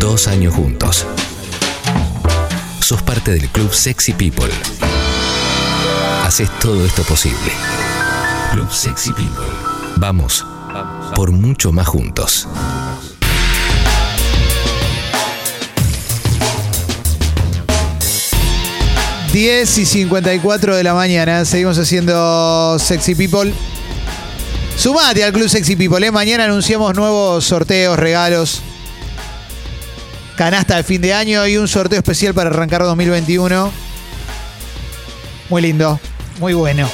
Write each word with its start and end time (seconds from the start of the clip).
Dos 0.00 0.28
años 0.28 0.54
juntos. 0.54 1.06
Sos 2.80 3.02
parte 3.02 3.32
del 3.32 3.46
club 3.50 3.70
Sexy 3.70 4.14
People. 4.14 4.48
Haces 6.24 6.48
todo 6.58 6.86
esto 6.86 7.02
posible. 7.02 7.52
Club 8.50 8.72
Sexy 8.72 9.12
People. 9.12 9.44
Vamos 9.96 10.46
por 11.14 11.32
mucho 11.32 11.70
más 11.70 11.86
juntos. 11.86 12.48
Diez 19.34 19.76
y 19.76 19.84
54 19.84 20.76
de 20.76 20.82
la 20.82 20.94
mañana, 20.94 21.44
seguimos 21.44 21.78
haciendo 21.78 22.78
Sexy 22.78 23.14
People. 23.14 23.52
Sumate 24.78 25.24
al 25.24 25.34
Club 25.34 25.50
Sexy 25.50 25.76
People, 25.76 26.04
¿eh? 26.06 26.10
mañana 26.10 26.44
anunciamos 26.44 26.96
nuevos 26.96 27.44
sorteos, 27.44 27.98
regalos, 27.98 28.62
canasta 30.40 30.76
de 30.76 30.84
fin 30.84 31.02
de 31.02 31.12
año 31.12 31.46
y 31.46 31.58
un 31.58 31.68
sorteo 31.68 31.98
especial 31.98 32.32
para 32.32 32.48
arrancar 32.48 32.82
2021. 32.82 33.70
Muy 35.50 35.60
lindo, 35.60 36.00
muy 36.38 36.54
bueno. 36.54 36.88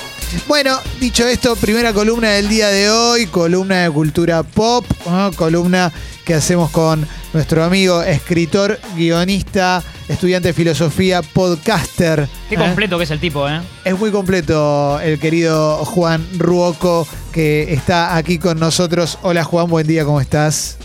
Bueno, 0.49 0.77
dicho 0.99 1.25
esto, 1.29 1.55
primera 1.55 1.93
columna 1.93 2.31
del 2.31 2.49
día 2.49 2.71
de 2.71 2.91
hoy, 2.91 3.27
columna 3.27 3.85
de 3.85 3.91
cultura 3.91 4.43
pop, 4.43 4.85
¿no? 5.09 5.31
columna 5.31 5.93
que 6.25 6.35
hacemos 6.35 6.73
con 6.73 7.07
nuestro 7.33 7.63
amigo, 7.63 8.03
escritor, 8.03 8.81
guionista, 8.97 9.81
estudiante 10.09 10.49
de 10.49 10.53
filosofía, 10.53 11.23
podcaster. 11.23 12.29
Qué 12.49 12.57
¿eh? 12.57 12.59
completo 12.59 12.99
que 12.99 13.05
es 13.05 13.13
el 13.13 13.21
tipo, 13.21 13.49
¿eh? 13.49 13.61
Es 13.85 13.97
muy 13.97 14.11
completo 14.11 14.99
el 14.99 15.21
querido 15.21 15.85
Juan 15.85 16.27
Ruoco 16.37 17.07
que 17.31 17.73
está 17.73 18.17
aquí 18.17 18.41
con 18.41 18.59
nosotros. 18.59 19.21
Hola 19.23 19.45
Juan, 19.45 19.69
buen 19.69 19.87
día, 19.87 20.05
¿cómo 20.05 20.21
estás? 20.21 20.79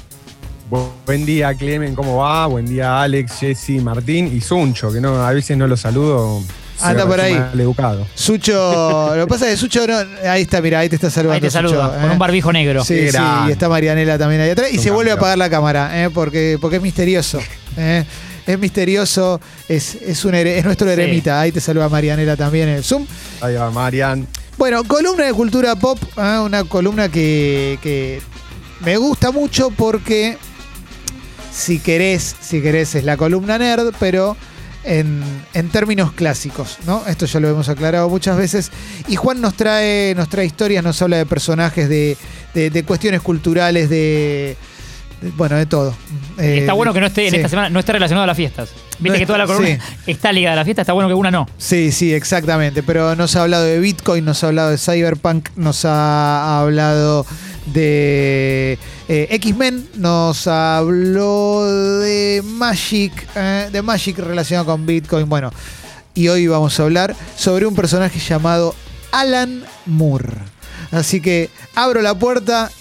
Bu- 0.72 0.90
Buen 1.06 1.26
día, 1.26 1.54
Clemen, 1.54 1.94
¿cómo 1.94 2.18
va? 2.18 2.48
Buen 2.48 2.66
día, 2.66 3.02
Alex, 3.02 3.40
Jesse, 3.42 3.82
Martín 3.82 4.32
y 4.34 4.40
Suncho, 4.40 4.90
que 4.92 5.02
no, 5.02 5.16
a 5.22 5.34
veces 5.34 5.58
no 5.58 5.68
lo 5.68 5.76
saludo. 5.76 6.42
Anda 6.80 7.06
por 7.06 7.20
ahí. 7.20 7.34
educado. 7.54 8.08
Sucho, 8.16 9.14
lo 9.16 9.26
que 9.26 9.30
pasa 9.30 9.46
es 9.48 9.52
que 9.52 9.58
Sucho 9.58 9.86
no, 9.86 9.98
ahí 10.28 10.44
está, 10.44 10.62
mira, 10.62 10.80
ahí 10.80 10.90
te 10.90 10.96
está 10.96 11.10
saludando. 11.12 11.36
Ahí 11.36 11.42
te 11.42 11.52
saluda, 11.52 11.88
Sucho, 11.90 12.00
con 12.02 12.10
¿eh? 12.10 12.14
un 12.14 12.18
barbijo 12.20 12.52
negro. 12.54 12.84
Sí, 12.86 13.12
sí, 13.12 13.18
y 13.48 13.52
está 13.52 13.68
Marianela 13.70 14.18
también 14.18 14.42
ahí 14.42 14.50
atrás. 14.52 14.70
Y 14.72 14.78
Un 14.78 14.84
se 14.84 14.90
vuelve 14.92 15.12
a 15.12 15.16
apagar 15.16 15.38
la 15.38 15.50
cámara, 15.50 16.04
¿eh? 16.04 16.10
porque, 16.10 16.58
porque 16.60 16.78
es 16.78 16.82
misterioso. 16.82 17.40
¿eh? 17.78 18.04
Es 18.48 18.58
misterioso, 18.58 19.40
es, 19.70 19.94
es, 19.96 20.26
un 20.26 20.34
es 20.34 20.66
nuestro 20.66 20.88
Sí. 20.88 20.94
eremita. 20.94 21.40
Ahí 21.40 21.52
te 21.52 21.60
saluda 21.62 21.88
Marianela 21.90 22.36
también 22.36 22.70
en 22.70 22.78
el 22.78 22.84
Zoom. 22.84 23.06
Ahí 23.42 23.54
va, 23.56 23.70
Marian. 23.70 24.26
Bueno, 24.58 24.84
columna 24.86 25.26
de 25.26 25.34
cultura 25.34 25.76
pop, 25.76 26.00
¿eh? 26.18 26.40
una 26.44 26.64
columna 26.64 27.10
que, 27.10 27.78
que 27.84 28.22
me 28.84 28.98
gusta 28.98 29.30
mucho 29.32 29.70
porque 29.70 30.38
si 31.52 31.80
querés, 31.80 32.36
si 32.42 32.62
querés 32.62 32.96
es 32.96 33.04
la 33.04 33.18
columna 33.18 33.58
nerd, 33.58 33.94
pero 34.00 34.36
en, 34.84 35.22
en 35.54 35.70
términos 35.70 36.12
clásicos, 36.14 36.78
¿no? 36.88 37.04
Esto 37.08 37.26
ya 37.26 37.40
lo 37.40 37.50
hemos 37.50 37.70
aclarado 37.70 38.10
muchas 38.10 38.38
veces. 38.38 38.72
Y 39.08 39.16
Juan 39.16 39.42
nos 39.42 39.54
trae, 39.56 40.16
nos 40.16 40.30
trae 40.30 40.46
historias, 40.46 40.84
nos 40.84 41.02
habla 41.02 41.18
de 41.18 41.26
personajes, 41.26 41.88
de, 41.90 42.18
de- 42.54 42.70
de 42.70 42.84
cuestiones 42.84 43.22
culturales, 43.22 43.90
de, 43.90 44.56
de- 45.22 45.30
bueno, 45.38 45.56
de 45.58 45.66
todo. 45.68 45.96
Eh, 46.40 46.60
Está 46.62 46.74
bueno 46.74 46.94
que 46.94 47.00
no 47.00 47.06
esté 47.08 47.28
en 47.28 47.36
esta 47.36 47.50
semana, 47.50 47.70
no 47.70 47.80
esté 47.80 47.92
relacionado 47.94 48.24
a 48.24 48.28
las 48.28 48.38
fiestas. 48.38 48.70
Viste 49.00 49.18
No 49.18 49.20
que 49.20 49.26
toda 49.26 49.40
la 49.40 49.46
columna 49.48 49.68
sí. 50.06 50.12
está 50.12 50.32
ligada 50.32 50.54
a 50.54 50.58
la 50.58 50.66
fiesta, 50.66 50.82
está 50.84 50.94
bueno 50.94 51.08
que 51.10 51.16
una 51.16 51.32
no. 51.32 51.48
Sí, 51.58 51.92
sí, 51.92 52.14
exactamente. 52.14 52.82
Pero 52.84 53.16
nos 53.16 53.36
ha 53.36 53.42
hablado 53.44 53.64
de 53.66 53.80
Bitcoin, 53.80 54.24
nos 54.26 54.44
ha 54.44 54.48
hablado 54.48 54.70
de 54.72 54.78
Cyberpunk, 54.78 55.50
nos 55.56 55.86
ha 55.86 56.60
hablado 56.62 57.26
de 57.68 58.78
eh, 59.08 59.28
X-Men, 59.32 59.88
nos 59.96 60.48
habló 60.48 61.66
de 61.66 62.42
Magic, 62.44 63.12
eh, 63.36 63.70
de 63.72 63.82
Magic 63.82 64.18
relacionado 64.18 64.66
con 64.68 64.86
Bitcoin. 64.86 65.28
Bueno, 65.30 65.52
y 66.14 66.28
hoy 66.28 66.48
vamos 66.48 66.80
a 66.80 66.84
hablar 66.84 67.16
sobre 67.36 67.66
un 67.66 67.76
personaje 67.76 68.20
llamado 68.20 68.76
Alan 69.12 69.64
Moore. 69.86 70.34
Así 70.92 71.22
que 71.22 71.50
abro 71.76 72.02
la 72.02 72.16
puerta 72.18 72.72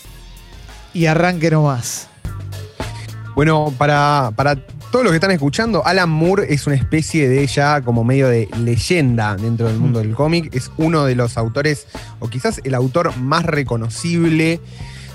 y 0.93 1.07
arranque 1.07 1.51
nomás. 1.51 2.09
Bueno, 3.35 3.73
para, 3.79 4.33
para 4.35 4.57
todos 4.91 5.05
los 5.05 5.13
que 5.13 5.17
están 5.17 5.31
escuchando, 5.31 5.87
Alan 5.87 6.09
Moore 6.11 6.47
es 6.53 6.67
una 6.67 6.75
especie 6.77 7.29
de 7.29 7.47
ya 7.47 7.81
como 7.83 8.03
medio 8.03 8.29
de 8.29 8.49
leyenda 8.59 9.37
dentro 9.37 9.69
del 9.69 9.79
mundo 9.79 10.01
del 10.01 10.15
cómic. 10.15 10.53
Es 10.55 10.71
uno 10.79 11.05
de 11.05 11.15
los 11.15 11.37
autores, 11.39 11.87
o 12.19 12.29
quizás 12.29 12.61
el 12.65 12.75
autor 12.75 13.17
más 13.17 13.45
reconocible, 13.45 14.61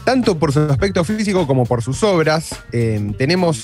tanto 0.06 0.40
por 0.40 0.54
su 0.54 0.62
aspecto 0.62 1.04
físico 1.04 1.46
como 1.46 1.66
por 1.66 1.82
sus 1.84 2.04
obras. 2.04 2.56
Eh, 2.72 3.12
tenemos 3.18 3.64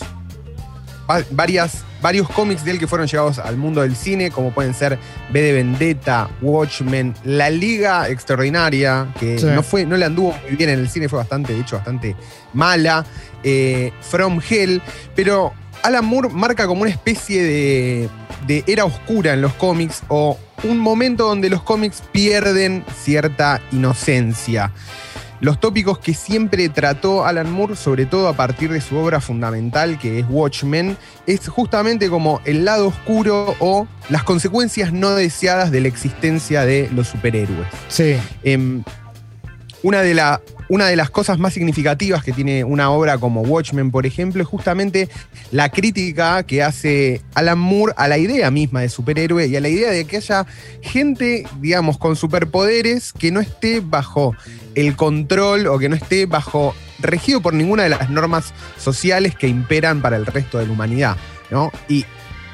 va- 1.10 1.24
varias, 1.32 1.84
varios 2.02 2.28
cómics 2.28 2.66
de 2.66 2.72
él 2.72 2.80
que 2.80 2.88
fueron 2.88 3.08
llevados 3.08 3.40
al 3.40 3.56
mundo 3.56 3.82
del 3.82 3.96
cine, 3.96 4.32
como 4.32 4.52
pueden 4.52 4.74
ser 4.74 5.00
B 5.32 5.42
de 5.42 5.54
Vendetta, 5.54 6.30
Watchmen, 6.42 7.14
La 7.24 7.50
Liga 7.50 8.10
Extraordinaria, 8.10 9.08
que 9.18 9.40
Sí. 9.40 9.46
no, 9.46 9.64
fue, 9.64 9.86
no 9.86 9.96
le 9.96 10.04
anduvo 10.06 10.36
muy 10.46 10.58
bien 10.58 10.72
en 10.72 10.80
el 10.80 10.90
cine, 10.90 11.08
fue 11.08 11.20
bastante, 11.20 11.54
de 11.54 11.62
hecho, 11.62 11.78
bastante 11.78 12.18
mala. 12.54 13.06
eh, 13.44 13.92
From 14.02 14.40
Hell, 14.48 14.82
pero 15.16 15.54
Alan 15.84 16.06
Moore 16.06 16.30
marca 16.30 16.68
como 16.68 16.82
una 16.82 16.92
especie 16.92 17.44
de, 17.44 18.10
de 18.48 18.64
era 18.68 18.86
oscura 18.86 19.34
en 19.34 19.42
los 19.42 19.54
cómics 19.54 20.04
o 20.08 20.38
un 20.64 20.78
momento 20.78 21.28
donde 21.28 21.50
los 21.50 21.64
cómics 21.64 22.04
pierden 22.12 22.86
cierta 23.04 23.62
inocencia. 23.72 24.72
Los 25.42 25.60
tópicos 25.60 25.98
que 25.98 26.14
siempre 26.14 26.70
trató 26.70 27.26
Alan 27.26 27.52
Moore, 27.52 27.76
sobre 27.76 28.06
todo 28.06 28.28
a 28.28 28.34
partir 28.34 28.72
de 28.72 28.80
su 28.80 28.96
obra 28.96 29.20
fundamental 29.20 29.98
que 29.98 30.20
es 30.20 30.26
Watchmen, 30.30 30.96
es 31.26 31.48
justamente 31.50 32.12
como 32.12 32.42
el 32.46 32.64
lado 32.64 32.90
oscuro 32.90 33.56
o 33.58 33.88
las 34.10 34.24
consecuencias 34.24 34.94
no 34.94 35.10
deseadas 35.16 35.72
de 35.72 35.82
la 35.82 35.88
existencia 35.88 36.64
de 36.64 36.92
los 36.94 37.08
superhéroes. 37.08 37.68
Sí. 37.88 38.18
Em, 38.44 38.84
una, 39.84 40.02
de 40.02 40.40
una 40.70 40.88
de 40.88 40.96
las 40.96 41.10
cosas 41.10 41.40
más 41.40 41.54
significativas 41.54 42.24
que 42.24 42.32
tiene 42.32 42.64
una 42.64 42.92
obra 42.92 43.18
como 43.18 43.42
Watchmen, 43.42 43.92
por 43.92 44.06
ejemplo, 44.06 44.42
es 44.42 44.48
justamente 44.48 45.10
la 45.52 45.70
crítica 45.70 46.44
que 46.44 46.64
hace 46.64 47.22
Alan 47.34 47.60
Moore 47.60 47.94
a 47.98 48.08
la 48.08 48.18
idea 48.18 48.52
misma 48.52 48.82
de 48.82 48.90
superhéroe 48.90 49.48
y 49.48 49.56
a 49.56 49.62
la 49.62 49.70
idea 49.70 49.92
de 49.92 50.06
que 50.06 50.18
haya 50.18 50.46
gente, 50.82 51.46
digamos, 51.60 51.98
con 51.98 52.16
superpoderes 52.16 53.14
que 53.14 53.32
no 53.32 53.40
esté 53.40 53.80
bajo 53.80 54.36
el 54.76 54.96
control 54.96 55.68
o 55.68 55.80
que 55.80 55.90
no 55.90 55.96
esté 55.96 56.26
bajo 56.26 56.76
regido 57.00 57.42
por 57.42 57.54
ninguna 57.54 57.84
de 57.84 57.90
las 57.90 58.10
normas 58.10 58.54
sociales 58.78 59.36
que 59.36 59.48
imperan 59.48 60.02
para 60.02 60.18
el 60.18 60.26
resto 60.26 60.60
de 60.60 60.68
la 60.68 60.74
humanidad. 60.74 61.18
¿no? 61.50 61.72
Y 61.90 62.06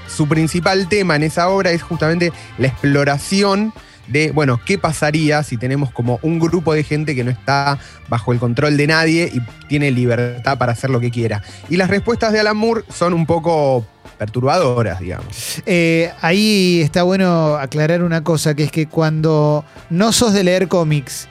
su 0.07 0.27
principal 0.27 0.87
tema 0.87 1.15
en 1.15 1.23
esa 1.23 1.49
obra 1.49 1.71
es 1.71 1.83
justamente 1.83 2.31
la 2.57 2.67
exploración 2.67 3.73
de, 4.07 4.31
bueno, 4.31 4.59
¿qué 4.65 4.77
pasaría 4.77 5.43
si 5.43 5.57
tenemos 5.57 5.91
como 5.91 6.19
un 6.21 6.39
grupo 6.39 6.73
de 6.73 6.83
gente 6.83 7.15
que 7.15 7.23
no 7.23 7.31
está 7.31 7.77
bajo 8.09 8.31
el 8.33 8.39
control 8.39 8.77
de 8.77 8.87
nadie 8.87 9.31
y 9.33 9.41
tiene 9.67 9.91
libertad 9.91 10.57
para 10.57 10.71
hacer 10.71 10.89
lo 10.89 10.99
que 10.99 11.11
quiera? 11.11 11.43
Y 11.69 11.77
las 11.77 11.89
respuestas 11.89 12.33
de 12.33 12.39
Alan 12.39 12.57
Moore 12.57 12.83
son 12.89 13.13
un 13.13 13.25
poco 13.25 13.85
perturbadoras, 14.17 14.99
digamos. 14.99 15.61
Eh, 15.65 16.11
ahí 16.21 16.81
está 16.81 17.03
bueno 17.03 17.55
aclarar 17.55 18.03
una 18.03 18.23
cosa, 18.23 18.55
que 18.55 18.63
es 18.63 18.71
que 18.71 18.87
cuando 18.87 19.63
no 19.89 20.11
sos 20.11 20.33
de 20.33 20.43
leer 20.43 20.67
cómics 20.67 21.27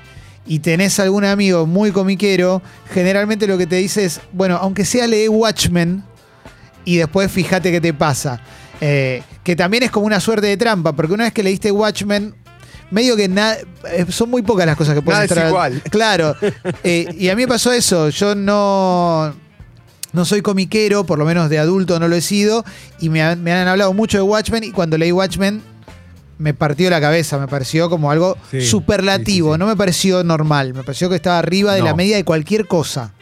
y 0.47 0.61
tenés 0.61 1.01
algún 1.01 1.25
amigo 1.25 1.67
muy 1.67 1.91
comiquero, 1.91 2.63
generalmente 2.93 3.47
lo 3.47 3.59
que 3.59 3.67
te 3.67 3.77
dice 3.77 4.05
es, 4.05 4.21
bueno, 4.33 4.57
aunque 4.61 4.85
sea 4.85 5.07
lee 5.07 5.29
Watchmen 5.29 6.05
y 6.85 6.99
después 6.99 7.31
fíjate 7.31 7.73
qué 7.73 7.81
te 7.81 7.93
pasa. 7.93 8.41
Eh, 8.81 9.23
que 9.43 9.57
también 9.57 9.83
es 9.83 9.91
como 9.91 10.07
una 10.07 10.21
suerte 10.21 10.47
de 10.47 10.57
trampa, 10.57 10.93
porque 10.93 11.13
una 11.13 11.25
vez 11.25 11.33
que 11.33 11.43
leíste 11.43 11.71
Watchmen, 11.71 12.35
medio 12.91 13.17
que 13.17 13.29
nada, 13.29 13.57
eh, 13.93 14.07
son 14.11 14.31
muy 14.31 14.43
pocas 14.43 14.67
las 14.67 14.77
cosas 14.77 14.95
que 14.95 15.03
pueden 15.03 15.27
Nada 15.27 15.43
es 15.43 15.49
igual. 15.49 15.83
Claro. 15.91 16.37
Eh, 16.85 17.07
y 17.19 17.29
a 17.29 17.37
mí 17.37 17.43
me 17.43 17.49
pasó 17.49 17.73
eso. 17.73 18.09
Yo 18.11 18.35
no. 18.35 19.35
No 20.13 20.25
soy 20.25 20.41
comiquero, 20.41 21.05
por 21.05 21.19
lo 21.19 21.25
menos 21.27 21.51
de 21.51 21.59
adulto 21.59 21.99
no 22.01 22.09
lo 22.09 22.17
he 22.17 22.21
sido. 22.23 22.65
Y 23.01 23.09
me 23.11 23.23
han, 23.23 23.43
me 23.43 23.53
han 23.53 23.69
hablado 23.69 23.93
mucho 23.93 24.17
de 24.17 24.23
Watchmen. 24.23 24.65
Y 24.65 24.71
cuando 24.71 24.97
leí 24.97 25.13
Watchmen, 25.13 25.61
me 26.39 26.55
partió 26.55 26.89
la 26.89 27.01
cabeza. 27.01 27.39
Me 27.39 27.49
pareció 27.49 27.91
como 27.91 28.11
algo 28.11 28.39
Sí, 28.51 28.63
superlativo. 28.63 29.49
sí, 29.49 29.53
sí, 29.53 29.57
sí. 29.57 29.59
No 29.59 29.67
me 29.67 29.77
pareció 29.77 30.25
normal. 30.25 30.73
Me 30.73 30.83
pareció 30.85 31.11
que 31.11 31.17
estaba 31.17 31.39
arriba 31.39 31.75
de 31.75 31.81
No. 31.81 31.87
la 31.87 31.95
media 31.95 32.17
de 32.17 32.25
cualquier 32.25 32.67
cosa. 32.67 33.13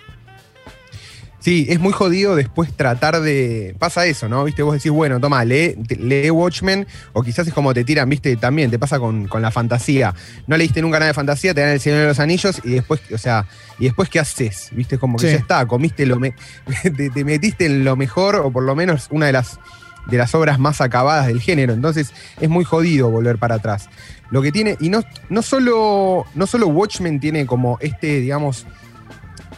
Sí, 1.44 1.67
es 1.69 1.79
muy 1.79 1.93
jodido 1.93 2.35
después 2.37 2.73
tratar 2.73 3.20
de. 3.20 3.76
Pasa 3.79 4.06
eso, 4.06 4.31
¿no? 4.31 4.44
Viste, 4.44 4.62
vos 4.62 4.73
decís, 4.73 4.91
bueno, 4.91 5.20
toma, 5.20 5.44
lee, 5.44 5.76
lee 5.99 6.31
Watchmen, 6.31 6.87
o 7.12 7.23
quizás 7.23 7.46
es 7.46 7.52
como 7.52 7.75
te 7.75 7.85
tiran, 7.85 8.08
viste, 8.08 8.35
también 8.37 8.70
te 8.70 8.79
pasa 8.79 8.99
con, 8.99 9.29
con 9.29 9.43
la 9.43 9.50
fantasía. 9.50 10.14
No 10.46 10.56
leíste 10.56 10.81
nunca 10.81 10.99
nada 10.99 11.08
de 11.08 11.14
fantasía, 11.14 11.52
te 11.52 11.61
dan 11.61 11.70
el 11.73 11.81
Señor 11.81 11.99
de 12.00 12.06
los 12.06 12.19
Anillos 12.19 12.62
y 12.64 12.70
después, 12.70 13.02
o 13.12 13.19
sea, 13.19 13.46
y 13.79 13.85
después 13.85 14.08
¿qué 14.08 14.20
haces? 14.20 14.70
Viste, 14.73 14.96
como 14.96 15.19
que 15.19 15.26
Sí. 15.26 15.32
ya 15.35 15.38
está, 15.38 15.67
comiste 15.67 16.06
lo 16.06 16.19
me- 16.19 16.35
te, 16.96 17.11
te 17.11 17.25
metiste 17.25 17.67
en 17.67 17.85
lo 17.85 17.94
mejor, 17.94 18.37
o 18.37 18.50
por 18.50 18.62
lo 18.62 18.75
menos 18.75 19.08
una 19.11 19.26
de 19.26 19.32
las 19.32 19.58
de 20.06 20.17
las 20.19 20.35
obras 20.35 20.58
más 20.58 20.81
acabadas 20.81 21.26
del 21.26 21.43
género. 21.43 21.75
Entonces 21.75 22.11
es 22.41 22.49
muy 22.49 22.64
jodido 22.64 23.11
volver 23.11 23.37
para 23.37 23.56
atrás. 23.56 23.91
Lo 24.31 24.41
que 24.41 24.50
tiene, 24.50 24.79
y 24.81 24.88
no, 24.88 25.02
no, 25.29 25.43
solo, 25.43 26.25
no 26.35 26.46
solo 26.46 26.69
Watchmen 26.69 27.20
tiene 27.20 27.44
como 27.44 27.76
este, 27.82 28.20
digamos, 28.20 28.67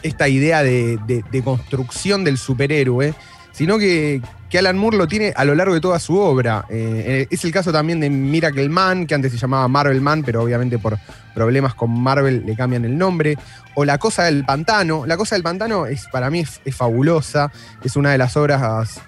esta 0.03 0.27
idea 0.27 0.63
de, 0.63 0.99
construcción 1.43 2.23
del 2.23 2.37
superhéroe, 2.37 3.13
sino 3.51 3.77
que, 3.77 4.21
Alan 4.57 4.77
Moore 4.77 4.97
lo 4.97 5.07
tiene 5.07 5.33
a 5.35 5.45
lo 5.45 5.53
largo 5.53 5.75
de 5.75 5.81
toda 5.81 5.99
su 5.99 6.17
obra. 6.17 6.65
Eh, 6.69 7.03
eh, 7.05 7.27
es 7.29 7.45
el 7.45 7.51
caso 7.51 7.71
también 7.71 7.99
de 7.99 8.09
Miracle 8.09 8.69
Man, 8.69 9.05
que 9.05 9.13
antes 9.13 9.31
se 9.31 9.37
llamaba 9.37 9.67
Marvel 9.67 10.01
Man, 10.01 10.23
pero 10.23 10.41
obviamente 10.41 10.79
por 10.79 10.97
problemas 11.35 11.75
con 11.75 11.91
Marvel 11.91 12.43
le 12.45 12.55
cambian 12.55 12.83
el 12.85 12.97
nombre. 12.97 13.37
O 13.75 13.85
La 13.85 13.99
Cosa 13.99 14.23
del 14.23 14.45
Pantano. 14.45 15.05
La 15.05 15.15
Cosa 15.15 15.35
del 15.35 15.43
Pantano 15.43 15.85
es, 15.85 16.07
para 16.11 16.31
mí 16.31 16.39
es, 16.39 16.59
es 16.65 16.75
fabulosa, 16.75 17.51
es 17.83 17.95
una 17.95 18.11
de 18.11 18.17
las 18.17 18.35
obras 18.35 18.99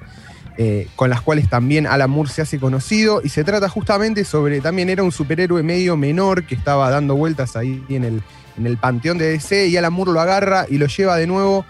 eh, 0.62 0.90
con 0.98 1.10
las 1.10 1.22
cuales 1.22 1.50
también 1.50 1.88
Alan 1.88 2.10
Moore 2.10 2.30
se 2.30 2.42
hace 2.42 2.60
conocido 2.60 3.22
y 3.24 3.30
se 3.30 3.46
trata 3.46 3.70
justamente 3.70 4.26
sobre, 4.26 4.60
también 4.60 4.90
era 4.90 5.04
un 5.04 5.14
superhéroe 5.14 5.64
medio 5.64 5.96
menor 5.96 6.44
que 6.44 6.54
estaba 6.54 6.90
dando 6.90 7.16
vueltas 7.16 7.56
ahí 7.56 7.82
en 7.88 8.04
el, 8.04 8.22
en 8.60 8.68
el 8.68 8.78
panteón 8.78 9.18
de 9.18 9.32
DC 9.32 9.68
y 9.68 9.78
Alan 9.78 9.94
Moore 9.94 10.12
lo 10.12 10.22
agarra 10.22 10.66
y 10.70 10.78
lo 10.78 10.88
lleva 10.88 11.16
de 11.16 11.28
nuevo 11.28 11.66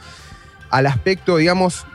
al 0.70 0.88
aspecto, 0.88 1.38
digamos, 1.38 1.86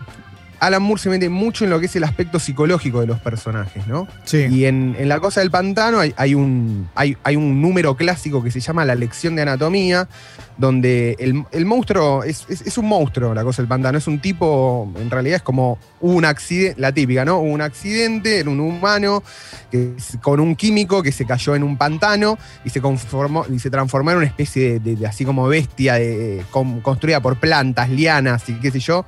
Alan 0.67 0.83
Moore 0.83 1.01
se 1.01 1.09
mete 1.11 1.29
mucho 1.29 1.65
en 1.65 1.71
lo 1.71 1.81
que 1.81 1.87
es 1.87 1.97
el 1.97 2.05
aspecto 2.05 2.39
psicológico 2.39 3.01
de 3.01 3.07
los 3.07 3.19
personajes, 3.21 3.87
¿no? 3.87 4.07
Sí. 4.25 4.47
Y 4.51 4.65
en, 4.65 4.97
en 4.99 5.09
La 5.09 5.21
Cosa 5.21 5.41
del 5.41 5.51
Pantano 5.51 5.99
hay, 6.01 6.15
hay 6.17 6.35
un, 6.35 6.89
hay, 6.95 7.17
hay 7.23 7.37
un 7.37 7.61
número 7.61 7.97
clásico 7.97 8.43
que 8.43 8.51
se 8.51 8.61
llama 8.61 8.85
La 8.85 8.95
Lección 8.95 9.37
de 9.37 9.43
Anatomía, 9.43 10.09
donde 10.57 11.17
el, 11.19 11.45
el 11.53 11.67
monstruo 11.67 12.23
es, 12.25 12.47
es- 12.49 12.63
es 12.63 12.79
un 12.79 12.87
monstruo, 12.87 13.35
La 13.35 13.43
Cosa 13.45 13.63
del 13.63 13.69
Pantano. 13.69 13.99
Es 13.99 14.07
un 14.07 14.21
tipo, 14.21 14.93
en 15.01 15.11
realidad 15.11 15.37
es 15.37 15.43
como 15.43 15.79
un 16.01 16.25
accidente, 16.25 16.81
la 16.81 16.93
típica, 16.93 17.25
¿no? 17.25 17.39
Hubo 17.39 17.53
un 17.53 17.61
accidente, 17.61 18.39
era 18.39 18.51
un 18.51 18.61
humano 18.61 19.23
que, 19.71 19.95
es- 19.97 20.19
con 20.23 20.41
un 20.41 20.55
químico 20.57 21.03
que 21.03 21.13
se 21.13 21.25
cayó 21.27 21.55
en 21.55 21.63
un 21.63 21.77
pantano 21.77 22.39
y 22.65 22.71
se, 22.71 22.81
conformó, 22.81 23.45
y 23.53 23.59
se 23.59 23.71
transformó 23.71 24.13
en 24.13 24.19
una 24.19 24.27
especie 24.27 24.75
de, 24.75 24.81
de- 24.81 24.97
de 24.97 25.07
así 25.07 25.25
como 25.25 25.47
bestia 25.49 25.95
de- 25.95 26.45
con- 26.51 26.81
construida 26.81 27.21
por 27.21 27.37
plantas, 27.39 27.91
lianas 27.91 28.49
y 28.49 28.55
qué 28.55 28.71
sé 28.71 28.79
yo. 28.81 29.05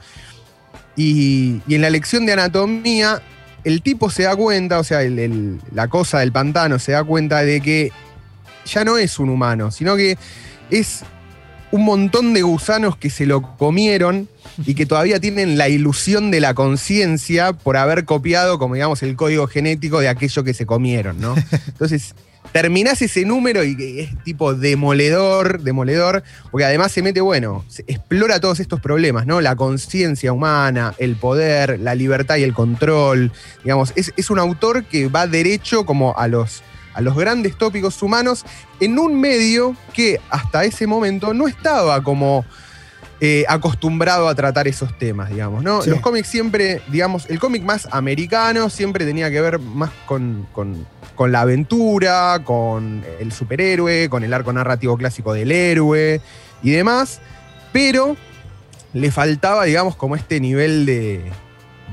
Y, 0.96 1.60
en 1.69 1.82
la 1.82 1.90
lección 1.90 2.26
de 2.26 2.32
anatomía, 2.32 3.22
el 3.64 3.82
tipo 3.82 4.10
se 4.10 4.25
da 4.25 4.34
cuenta, 4.34 4.78
o 4.78 4.84
sea, 4.84 5.00
la 5.72 5.88
cosa 5.88 6.20
del 6.20 6.32
pantano 6.32 6.78
se 6.78 6.93
da 6.93 7.04
cuenta 7.04 7.43
de 7.43 7.60
que 7.60 7.93
ya 8.64 8.84
no 8.84 8.96
es 8.98 9.19
un 9.19 9.28
humano, 9.28 9.70
sino 9.70 9.96
que 9.96 10.16
es 10.70 11.02
un 11.70 11.84
montón 11.84 12.32
de 12.32 12.43
gusanos 12.43 12.96
que 12.96 13.10
se 13.10 13.26
lo 13.26 13.56
comieron 13.56 14.28
y 14.64 14.75
que 14.75 14.87
todavía 14.87 15.20
tienen 15.20 15.58
la 15.58 15.69
ilusión 15.69 16.31
de 16.31 16.40
la 16.40 16.54
conciencia 16.54 17.52
por 17.52 17.76
haber 17.76 18.04
copiado, 18.04 18.58
como 18.58 18.75
digamos, 18.75 19.02
el 19.02 19.16
código 19.16 19.46
genético 19.46 20.00
de 20.00 20.08
aquello 20.08 20.44
que 20.44 20.54
se 20.54 20.64
comieron, 20.64 21.20
¿no? 21.20 21.34
Entonces, 21.69 22.14
terminás 22.52 23.02
ese 23.02 23.25
número 23.25 23.64
y 23.64 24.00
es 24.00 24.25
tipo 24.25 24.54
demoledor, 24.54 25.60
demoledor, 25.62 26.22
porque 26.50 26.64
además 26.64 26.93
se 26.93 27.02
mete, 27.02 27.20
bueno, 27.20 27.64
se 27.69 27.84
explora 27.87 28.40
todos 28.40 28.60
estos 28.60 28.81
problemas, 28.81 29.26
¿no? 29.26 29.40
La 29.40 29.56
conciencia 29.56 30.32
humana, 30.32 30.94
el 30.98 31.16
poder, 31.16 31.81
la 31.81 31.94
libertad 31.94 32.37
y 32.37 32.43
el 32.43 32.54
control, 32.54 33.32
digamos, 33.62 33.93
es, 33.96 34.12
es 34.16 34.31
un 34.31 34.38
autor 34.38 34.84
que 34.84 35.08
va 35.08 35.26
derecho 35.26 35.87
como 35.87 36.16
a 36.16 36.28
los, 36.28 36.62
a 36.94 37.00
los 37.00 37.16
grandes 37.16 37.56
tópicos 37.56 38.02
humanos 38.02 38.44
en 38.81 38.99
un 38.99 39.20
medio 39.20 39.76
que 39.92 40.20
hasta 40.31 40.64
ese 40.64 40.87
momento 40.87 41.34
no 41.34 41.49
estaba 41.49 42.02
como 42.02 42.44
eh, 43.20 43.44
acostumbrado 43.48 44.28
a 44.28 44.34
tratar 44.34 44.68
esos 44.68 44.96
temas, 44.98 45.30
digamos, 45.30 45.62
¿no? 45.62 45.80
Sí. 45.82 45.90
Los 45.90 46.00
cómics 46.00 46.28
siempre, 46.28 46.82
digamos, 46.88 47.26
el 47.30 47.38
cómic 47.38 47.62
más 47.62 47.88
americano 47.90 48.68
siempre 48.68 49.04
tenía 49.06 49.30
que 49.30 49.40
ver 49.40 49.58
más 49.58 49.90
con, 50.06 50.46
con- 50.52 50.86
con 51.14 51.32
la 51.32 51.40
aventura, 51.40 52.42
con 52.44 53.02
el 53.18 53.32
superhéroe, 53.32 54.10
con 54.10 54.22
el 54.22 54.34
arco 54.34 54.52
narrativo 54.52 54.98
clásico 54.98 55.32
del 55.32 55.50
héroe 55.50 56.20
y 56.62 56.70
demás, 56.72 57.20
pero 57.72 58.16
le 58.92 59.10
faltaba, 59.10 59.64
digamos, 59.64 59.96
como 59.96 60.14
este 60.14 60.38
nivel 60.40 60.84
de, 60.84 61.22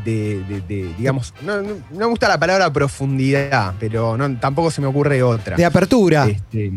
de, 0.04 0.44
de- 0.44 0.62
de, 0.62 0.94
digamos, 0.98 1.34
no, 1.42 1.62
no- 1.62 1.76
no 1.90 2.00
me 2.00 2.06
gusta 2.06 2.28
la 2.28 2.38
palabra 2.38 2.72
profundidad, 2.74 3.74
pero 3.80 4.18
no, 4.18 4.38
tampoco 4.40 4.72
se 4.72 4.82
me 4.82 4.88
ocurre 4.88 5.24
otra. 5.24 5.56
De 5.56 5.64
apertura. 5.64 6.28
Este, 6.28 6.74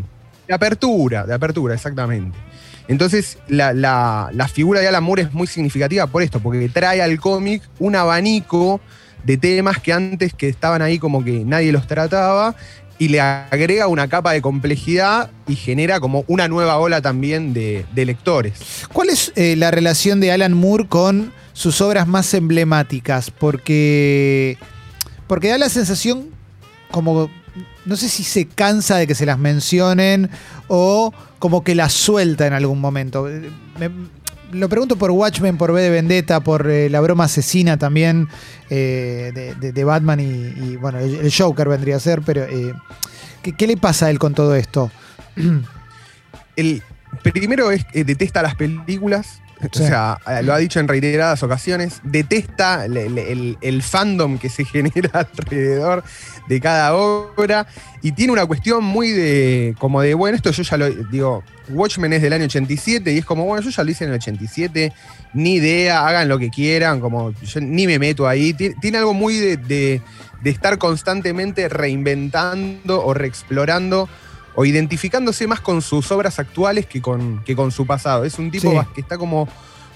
de 0.47 0.53
apertura, 0.53 1.25
de 1.25 1.33
apertura, 1.33 1.73
exactamente. 1.75 2.37
Entonces, 2.87 3.37
la, 3.47 3.73
la- 3.73 4.47
figura 4.47 4.79
de 4.79 4.87
Alan 4.87 5.03
Moore 5.03 5.23
es 5.23 5.33
muy 5.33 5.47
significativa 5.47 6.07
por 6.07 6.23
esto, 6.23 6.39
porque 6.39 6.69
trae 6.69 7.01
al 7.01 7.19
cómic 7.19 7.61
un 7.79 7.95
abanico 7.95 8.79
de 9.23 9.37
temas 9.37 9.79
que 9.79 9.91
antes 9.91 10.33
que 10.33 10.47
estaban 10.47 10.81
ahí 10.81 10.99
como 10.99 11.23
que 11.23 11.43
nadie 11.43 11.71
los 11.71 11.85
trataba 11.85 12.55
y 12.99 13.09
le 13.09 13.19
agrega 13.21 13.87
una 13.87 14.07
capa 14.07 14.31
de 14.31 14.41
complejidad 14.41 15.29
y 15.47 15.55
genera 15.55 15.99
como 15.99 16.23
una 16.27 16.47
nueva 16.47 16.77
ola 16.77 17.01
también 17.01 17.53
de, 17.53 17.85
de 17.93 18.05
lectores. 18.05 18.85
¿Cuál 18.91 19.09
es 19.09 19.33
eh, 19.35 19.55
la 19.55 19.69
relación 19.69 20.19
de 20.19 20.31
Alan 20.31 20.53
Moore 20.53 20.87
con 20.87 21.33
sus 21.53 21.81
obras 21.81 22.07
más 22.07 22.33
emblemáticas? 22.33 23.29
Porque, 23.31 24.57
porque 25.27 25.49
da 25.49 25.57
la 25.57 25.69
sensación 25.69 26.29
como, 26.89 27.29
no 27.87 27.95
sé 27.95 28.09
si 28.09 28.23
se 28.23 28.45
cansa 28.45 28.97
de 28.97 29.07
que 29.07 29.15
se 29.15 29.25
las 29.25 29.39
mencionen 29.39 30.29
o 30.67 31.13
como 31.39 31.63
que 31.63 31.73
las 31.73 31.93
suelta 31.93 32.45
en 32.45 32.53
algún 32.53 32.79
momento. 32.79 33.27
Me- 33.79 33.89
lo 34.51 34.69
pregunto 34.69 34.95
por 34.95 35.11
Watchmen, 35.11 35.57
por 35.57 35.73
B 35.73 35.81
de 35.81 35.89
Vendetta, 35.89 36.39
por 36.39 36.69
eh, 36.69 36.89
La 36.89 37.01
Broma 37.01 37.25
Asesina 37.25 37.77
también 37.77 38.29
eh, 38.69 39.55
de, 39.59 39.83
Batman 39.83 40.19
y, 40.21 40.77
bueno, 40.77 40.99
el, 40.99 41.33
Joker 41.33 41.67
vendría 41.67 41.97
a 41.97 41.99
ser, 41.99 42.21
pero 42.21 42.43
eh, 42.43 42.73
¿qué, 43.41 43.53
qué 43.53 43.67
le 43.67 43.75
pasa 43.75 44.05
a 44.05 44.09
él 44.09 44.19
con 44.19 44.33
todo 44.33 44.55
esto? 44.55 44.89
El 46.55 46.81
primero 47.23 47.71
es 47.71 47.85
que 47.85 48.03
detesta 48.03 48.41
las 48.41 48.55
películas. 48.55 49.41
Sí. 49.59 49.83
O 49.83 49.87
sea, 49.87 50.19
eh, 50.27 50.43
lo 50.43 50.53
ha 50.53 50.57
dicho 50.59 50.79
en 50.79 50.87
reiteradas 50.87 51.41
ocasiones. 51.41 51.99
Detesta 52.03 52.85
el, 52.85 52.95
el- 52.95 53.17
el- 53.17 53.57
el 53.61 53.81
fandom 53.81 54.37
que 54.37 54.49
se 54.49 54.63
genera 54.65 55.27
alrededor 55.37 56.03
de 56.47 56.61
cada 56.61 56.93
obra. 56.95 57.65
Y 58.03 58.11
tiene 58.11 58.33
una 58.33 58.45
cuestión 58.45 58.83
muy 58.83 59.11
de. 59.11 59.75
como 59.79 60.01
de, 60.01 60.13
bueno, 60.13 60.35
esto 60.37 60.51
yo 60.51 60.63
ya 60.63 60.77
lo 60.77 60.89
digo. 60.89 61.43
Watchmen 61.69 62.13
es 62.13 62.21
del 62.21 62.31
año 62.31 62.45
87 62.45 63.11
y 63.11 63.17
es 63.17 63.25
como, 63.25 63.43
bueno, 63.45 63.61
yo 63.61 63.69
ya 63.71 63.83
lo 63.83 63.91
hice 63.91 64.03
en 64.05 64.11
el 64.11 64.17
87. 64.17 64.93
Ni 65.33 65.55
idea, 65.55 66.07
hagan 66.07 66.29
lo 66.29 66.37
que 66.39 66.49
quieran, 66.49 67.01
como 67.01 67.31
yo 67.41 67.59
ni 67.59 67.87
me 67.87 67.99
meto 67.99 68.27
ahí. 68.27 68.53
Tiene, 68.53 68.75
tiene 68.79 68.99
algo 68.99 69.13
muy 69.13 69.35
de, 69.37 69.57
de- 69.57 70.01
de 70.41 70.49
estar 70.51 70.77
constantemente 70.77 71.67
reinventando 71.67 73.03
o 73.03 73.13
reexplorando 73.13 74.07
o 74.59 74.65
identificándose 74.65 75.45
más 75.45 75.59
con 75.61 75.83
sus 75.83 76.11
obras 76.11 76.39
actuales 76.39 76.87
que 76.87 76.99
con, 76.99 77.43
que 77.45 77.55
con 77.55 77.71
su 77.71 77.85
pasado. 77.85 78.25
Es 78.25 78.39
un 78.39 78.49
tipo 78.49 78.71
Sí. 78.71 78.77
que 78.95 79.01
está 79.01 79.15
como 79.17 79.47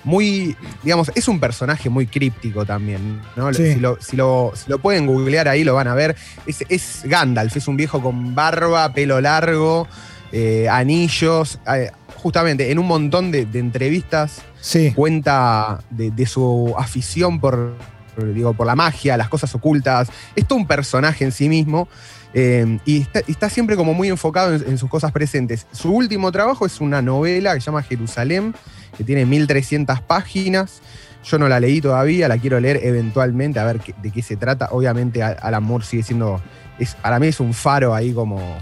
muy, 0.03 0.55
digamos, 0.83 1.11
es 1.15 1.27
un 1.27 1.39
personaje 1.39 1.89
muy 1.89 2.05
críptico 2.05 2.63
también, 2.65 3.21
¿no? 3.35 3.51
Sí. 3.53 3.73
Si, 3.73 3.79
lo, 3.79 3.97
si, 3.99 4.15
lo, 4.15 4.51
si 4.55 4.69
lo 4.69 4.77
pueden 4.79 5.07
googlear 5.07 5.47
ahí 5.47 5.63
lo 5.63 5.73
van 5.73 5.87
a 5.87 5.95
ver. 5.95 6.15
Es, 6.45 6.63
es 6.69 7.01
Gandalf, 7.05 7.57
es 7.57 7.67
un 7.67 7.75
viejo 7.75 8.01
con 8.03 8.35
barba, 8.35 8.93
pelo 8.93 9.19
largo, 9.19 9.87
eh, 10.31 10.67
anillos. 10.69 11.59
eh, 11.75 11.89
justamente 12.17 12.71
en 12.71 12.77
un 12.77 12.85
montón 12.85 13.31
de, 13.31 13.47
de 13.47 13.57
entrevistas 13.57 14.43
Sí. 14.59 14.91
cuenta 14.95 15.79
de, 15.89 16.11
de 16.11 16.25
su 16.27 16.75
afición 16.77 17.39
por, 17.39 17.73
por, 18.15 18.31
digo, 18.31 18.53
por 18.53 18.67
la 18.67 18.75
magia, 18.75 19.17
las 19.17 19.27
cosas 19.27 19.53
ocultas. 19.55 20.07
Es 20.35 20.47
todo 20.47 20.59
un 20.59 20.67
personaje 20.67 21.23
en 21.25 21.31
sí 21.31 21.49
mismo. 21.49 21.87
Eh, 22.33 22.79
y 22.85 23.01
está, 23.01 23.21
y 23.27 23.31
está 23.31 23.49
siempre 23.49 23.75
como 23.75 23.93
muy 23.93 24.07
enfocado 24.09 24.55
en, 24.55 24.63
en 24.67 24.77
sus 24.77 24.89
cosas 24.89 25.11
presentes. 25.11 25.67
Su 25.71 25.91
último 25.93 26.31
trabajo 26.31 26.65
es 26.65 26.79
una 26.81 27.01
novela 27.01 27.53
que 27.53 27.61
se 27.61 27.65
llama 27.65 27.83
Jerusalén, 27.83 28.53
que 28.97 29.03
tiene 29.03 29.25
1300 29.25 30.01
páginas. 30.01 30.81
Yo 31.23 31.37
no 31.37 31.47
la 31.47 31.59
leí 31.59 31.81
todavía, 31.81 32.27
la 32.27 32.37
quiero 32.37 32.59
leer 32.59 32.79
eventualmente 32.83 33.59
a 33.59 33.65
ver 33.65 33.79
qué- 33.79 33.93
de 34.01 34.11
qué 34.11 34.21
se 34.21 34.37
trata. 34.37 34.69
Obviamente, 34.71 35.21
Al- 35.21 35.37
Alan 35.41 35.63
Moore 35.63 35.85
sigue 35.85 36.03
siendo. 36.03 36.41
Es, 36.79 36.95
para 36.95 37.19
mí 37.19 37.27
es 37.27 37.39
un 37.39 37.53
faro 37.53 37.93
ahí 37.93 38.11
como, 38.11 38.57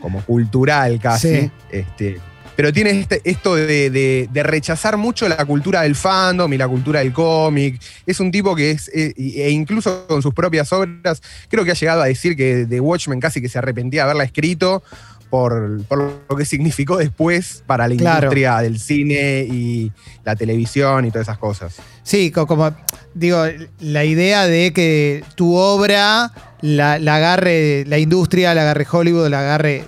como 0.00 0.20
cultural 0.22 0.98
casi. 1.00 1.28
Sí. 1.42 1.50
Este, 1.70 2.20
pero 2.56 2.72
tiene 2.72 2.90
este- 2.98 3.20
esto 3.24 3.54
de, 3.54 3.90
de- 3.90 4.28
de 4.32 4.42
rechazar 4.42 4.96
mucho 4.96 5.28
la 5.28 5.44
cultura 5.44 5.82
del 5.82 5.94
fandom 5.94 6.52
y 6.52 6.56
la 6.58 6.66
cultura 6.66 7.00
del 7.00 7.12
cómic. 7.12 7.80
Es 8.06 8.18
un 8.18 8.30
tipo 8.32 8.56
que 8.56 8.70
es, 8.72 8.88
eh, 8.94 9.12
e 9.16 9.50
incluso 9.50 10.06
con 10.08 10.22
sus 10.22 10.32
propias 10.34 10.72
obras, 10.72 11.22
creo 11.48 11.64
que 11.64 11.70
ha 11.72 11.74
llegado 11.74 12.02
a 12.02 12.06
decir 12.06 12.34
que 12.36 12.64
de 12.66 12.80
Watchmen 12.80 13.20
casi 13.20 13.40
que 13.40 13.48
se 13.48 13.58
arrepentía 13.58 14.00
de 14.00 14.04
haberla 14.04 14.24
escrito 14.24 14.82
por, 15.28 15.82
por 15.86 16.20
lo 16.30 16.36
que 16.36 16.44
significó 16.44 16.96
después 16.98 17.62
para 17.66 17.88
la 17.88 17.96
Claro. 17.96 18.26
industria 18.26 18.58
del 18.60 18.78
cine 18.78 19.40
y 19.50 19.90
la 20.24 20.36
televisión 20.36 21.04
y 21.04 21.10
todas 21.10 21.26
esas 21.26 21.38
cosas. 21.38 21.74
Sí, 22.04 22.30
co- 22.30 22.46
como 22.46 22.72
digo, 23.12 23.44
la 23.80 24.04
idea 24.04 24.46
de 24.46 24.72
que 24.72 25.24
tu 25.34 25.56
obra 25.56 26.32
la, 26.60 26.98
la 27.00 27.16
agarre 27.16 27.84
la 27.86 27.98
industria, 27.98 28.54
la 28.54 28.62
agarre 28.62 28.86
Hollywood, 28.90 29.28
la 29.28 29.40
agarre, 29.40 29.84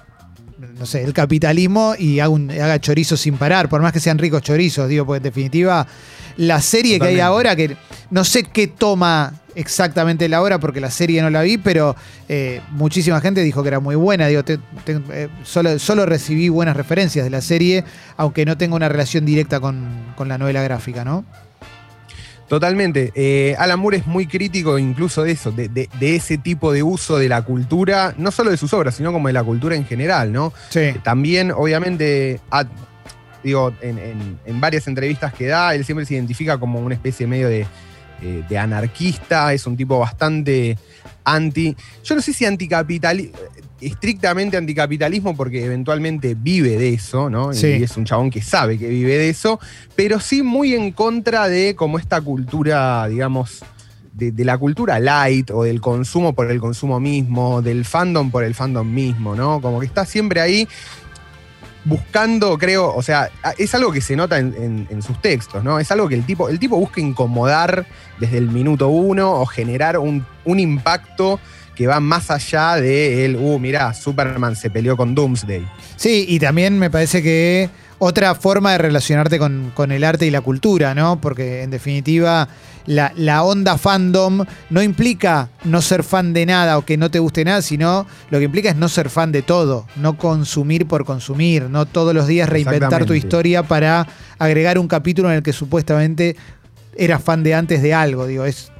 no 0.58 0.86
sé, 0.86 1.04
el 1.04 1.12
capitalismo 1.12 1.94
y 1.98 2.18
haga, 2.20 2.28
un- 2.30 2.50
haga 2.50 2.80
chorizos 2.80 3.20
sin 3.20 3.36
parar, 3.36 3.68
por 3.68 3.80
más 3.80 3.92
que 3.92 4.00
sean 4.00 4.18
ricos 4.18 4.42
chorizos, 4.42 4.88
digo, 4.88 5.06
porque 5.06 5.18
en 5.18 5.22
definitiva 5.22 5.86
la 6.36 6.60
serie 6.60 6.98
que 6.98 7.06
hay 7.06 7.20
ahora, 7.20 7.54
que 7.56 7.76
no 8.10 8.24
sé 8.24 8.42
qué 8.44 8.66
toma 8.68 9.34
exactamente 9.54 10.28
la 10.28 10.40
obra 10.42 10.58
porque 10.60 10.80
la 10.80 10.90
serie 10.90 11.20
no 11.22 11.30
la 11.30 11.42
vi, 11.42 11.58
pero 11.58 11.96
eh, 12.28 12.60
muchísima 12.70 13.20
gente 13.20 13.42
dijo 13.42 13.62
que 13.62 13.68
era 13.68 13.80
muy 13.80 13.96
buena, 13.96 14.26
digo, 14.28 14.44
te- 14.44 14.58
te- 14.84 15.00
eh, 15.12 15.28
solo, 15.42 15.78
solo 15.78 16.06
recibí 16.06 16.48
buenas 16.48 16.76
referencias 16.76 17.24
de 17.24 17.30
la 17.30 17.40
serie, 17.40 17.84
aunque 18.16 18.44
no 18.44 18.56
tengo 18.56 18.76
una 18.76 18.88
relación 18.88 19.24
directa 19.26 19.58
con, 19.60 20.12
con 20.16 20.28
la 20.28 20.38
novela 20.38 20.62
gráfica, 20.62 21.04
¿no? 21.04 21.24
Totalmente. 22.49 23.12
Eh, 23.14 23.55
Alan 23.59 23.78
Moore 23.78 23.99
es 23.99 24.07
muy 24.07 24.26
crítico 24.26 24.78
incluso 24.78 25.23
de 25.23 25.33
eso, 25.33 25.52
de, 25.52 25.69
de- 25.69 25.88
de 26.00 26.17
ese 26.17 26.38
tipo 26.38 26.73
de 26.73 26.83
uso 26.83 27.19
de 27.19 27.28
la 27.28 27.43
cultura, 27.43 28.14
no 28.17 28.31
solo 28.31 28.50
de 28.50 28.57
sus 28.57 28.73
obras, 28.73 28.95
sino 28.95 29.12
como 29.12 29.28
de 29.28 29.35
la 29.35 29.45
cultura 29.45 29.76
en 29.76 29.85
general, 29.85 30.33
¿no? 30.33 30.52
Sí. 30.71 30.95
También, 31.02 31.50
obviamente, 31.52 32.40
digo, 33.45 33.73
en, 33.83 33.99
en- 33.99 34.38
en 34.47 34.61
varias 34.61 34.88
entrevistas 34.88 35.33
que 35.35 35.47
da, 35.47 35.75
él 35.75 35.85
siempre 35.85 36.07
se 36.07 36.14
identifica 36.14 36.59
como 36.59 36.81
una 36.81 36.95
especie 36.95 37.26
medio 37.26 37.49
de, 37.49 37.67
eh, 38.22 38.42
de 38.48 38.58
anarquista, 38.58 39.52
es 39.52 39.66
un 39.66 39.76
tipo 39.76 39.98
bastante 39.98 40.76
anti, 41.25 41.76
yo 42.04 42.14
no 42.14 42.22
sé 42.22 42.32
si 42.32 42.44
anticapitalismo, 42.44 43.37
estrictamente 43.80 44.56
anticapitalismo, 44.56 45.37
porque 45.37 45.64
eventualmente 45.64 46.34
vive 46.34 46.76
de 46.76 46.94
eso, 46.94 47.30
¿no? 47.30 47.52
Sí. 47.52 47.68
Y 47.68 47.82
es 47.82 47.96
un 47.96 48.04
chabón 48.04 48.30
que 48.30 48.42
sabe 48.42 48.78
que 48.78 48.88
vive 48.88 49.18
de 49.18 49.28
eso, 49.28 49.60
pero 49.94 50.20
sí 50.20 50.42
muy 50.42 50.75
en 50.75 50.92
contra 50.92 51.48
de 51.48 51.76
como 51.76 51.98
esta 51.98 52.20
cultura, 52.20 53.06
digamos, 53.06 53.62
de, 54.12 54.32
de 54.32 54.44
la 54.44 54.58
cultura 54.58 54.98
light 54.98 55.50
o 55.50 55.62
del 55.62 55.80
consumo 55.80 56.32
por 56.32 56.50
el 56.50 56.58
consumo 56.58 56.98
mismo, 56.98 57.62
del 57.62 57.84
fandom 57.84 58.30
por 58.30 58.42
el 58.42 58.54
fandom 58.54 58.92
mismo, 58.92 59.37
¿no? 59.37 59.60
Como 59.60 59.78
que 59.78 59.87
está 59.87 60.04
siempre 60.04 60.40
ahí 60.40 60.66
buscando, 61.85 62.58
creo, 62.58 62.94
o 62.94 63.02
sea, 63.02 63.30
es 63.56 63.75
algo 63.75 63.92
que 63.92 64.00
se 64.00 64.16
nota 64.16 64.38
en, 64.38 64.54
en- 64.58 64.87
en 64.90 65.02
sus 65.02 65.20
textos, 65.23 65.62
¿no? 65.64 65.78
Es 65.78 65.90
algo 65.90 66.08
que 66.08 66.14
el 66.14 66.25
tipo, 66.25 66.49
el 66.49 66.58
tipo 66.58 66.76
busca 66.76 67.00
incomodar 67.00 67.87
desde 68.20 68.38
el 68.38 68.49
minuto 68.50 68.88
uno 68.88 69.32
o 69.32 69.47
generar 69.47 69.99
un, 69.99 70.25
un 70.44 70.61
impacto 70.61 71.40
que 71.75 71.87
va 71.87 72.00
más 72.00 72.30
allá 72.30 72.75
de 72.76 73.25
el, 73.25 73.37
uh, 73.37 73.58
mirá, 73.61 73.94
Superman 73.94 74.56
se 74.56 74.68
peleó 74.68 74.97
con 74.97 75.14
Doomsday. 75.14 75.64
Sí, 75.97 76.26
y 76.28 76.40
también 76.40 76.78
me 76.78 76.90
parece 76.90 77.23
que 77.23 77.70
otra 78.00 78.35
forma 78.35 78.73
de 78.73 78.78
relacionarte 78.78 79.38
con, 79.38 79.73
con 79.75 79.90
el 79.93 80.05
arte 80.05 80.26
y 80.26 80.31
la 80.31 80.40
cultura, 80.40 80.95
¿no? 80.95 81.21
Porque 81.21 81.62
en 81.62 81.71
definitiva 81.71 82.49
la, 82.87 83.12
la 83.17 83.43
onda 83.43 83.76
fandom 83.76 84.45
no 84.71 84.83
implica 84.83 85.50
no 85.64 85.83
ser 85.83 86.05
fan 86.05 86.33
de 86.33 86.47
nada 86.47 86.78
o 86.78 86.85
que 86.85 86.97
no 86.97 87.11
te 87.11 87.19
guste 87.19 87.45
nada, 87.45 87.61
sino 87.61 88.07
lo 88.31 88.38
que 88.38 88.45
implica 88.45 88.71
es 88.71 88.76
no 88.76 88.88
ser 88.88 89.11
fan 89.11 89.33
de 89.33 89.43
todo, 89.43 89.87
no 89.97 90.17
consumir 90.17 90.87
por 90.87 91.05
consumir, 91.05 91.64
no 91.64 91.87
todos 91.87 92.14
los 92.14 92.26
días 92.26 92.49
reinventar 92.49 93.00
tu 93.07 93.14
historia 93.26 93.62
para 93.64 94.07
agregar 94.38 94.78
un 94.78 94.88
capítulo 94.88 95.28
en 95.31 95.37
el 95.38 95.43
que 95.43 95.52
supuestamente 95.52 96.37
eras 96.97 97.23
fan 97.23 97.43
de 97.43 97.55
antes 97.55 97.83
de 97.83 97.95
algo, 97.95 98.26
digo, 98.26 98.45
es... 98.45 98.71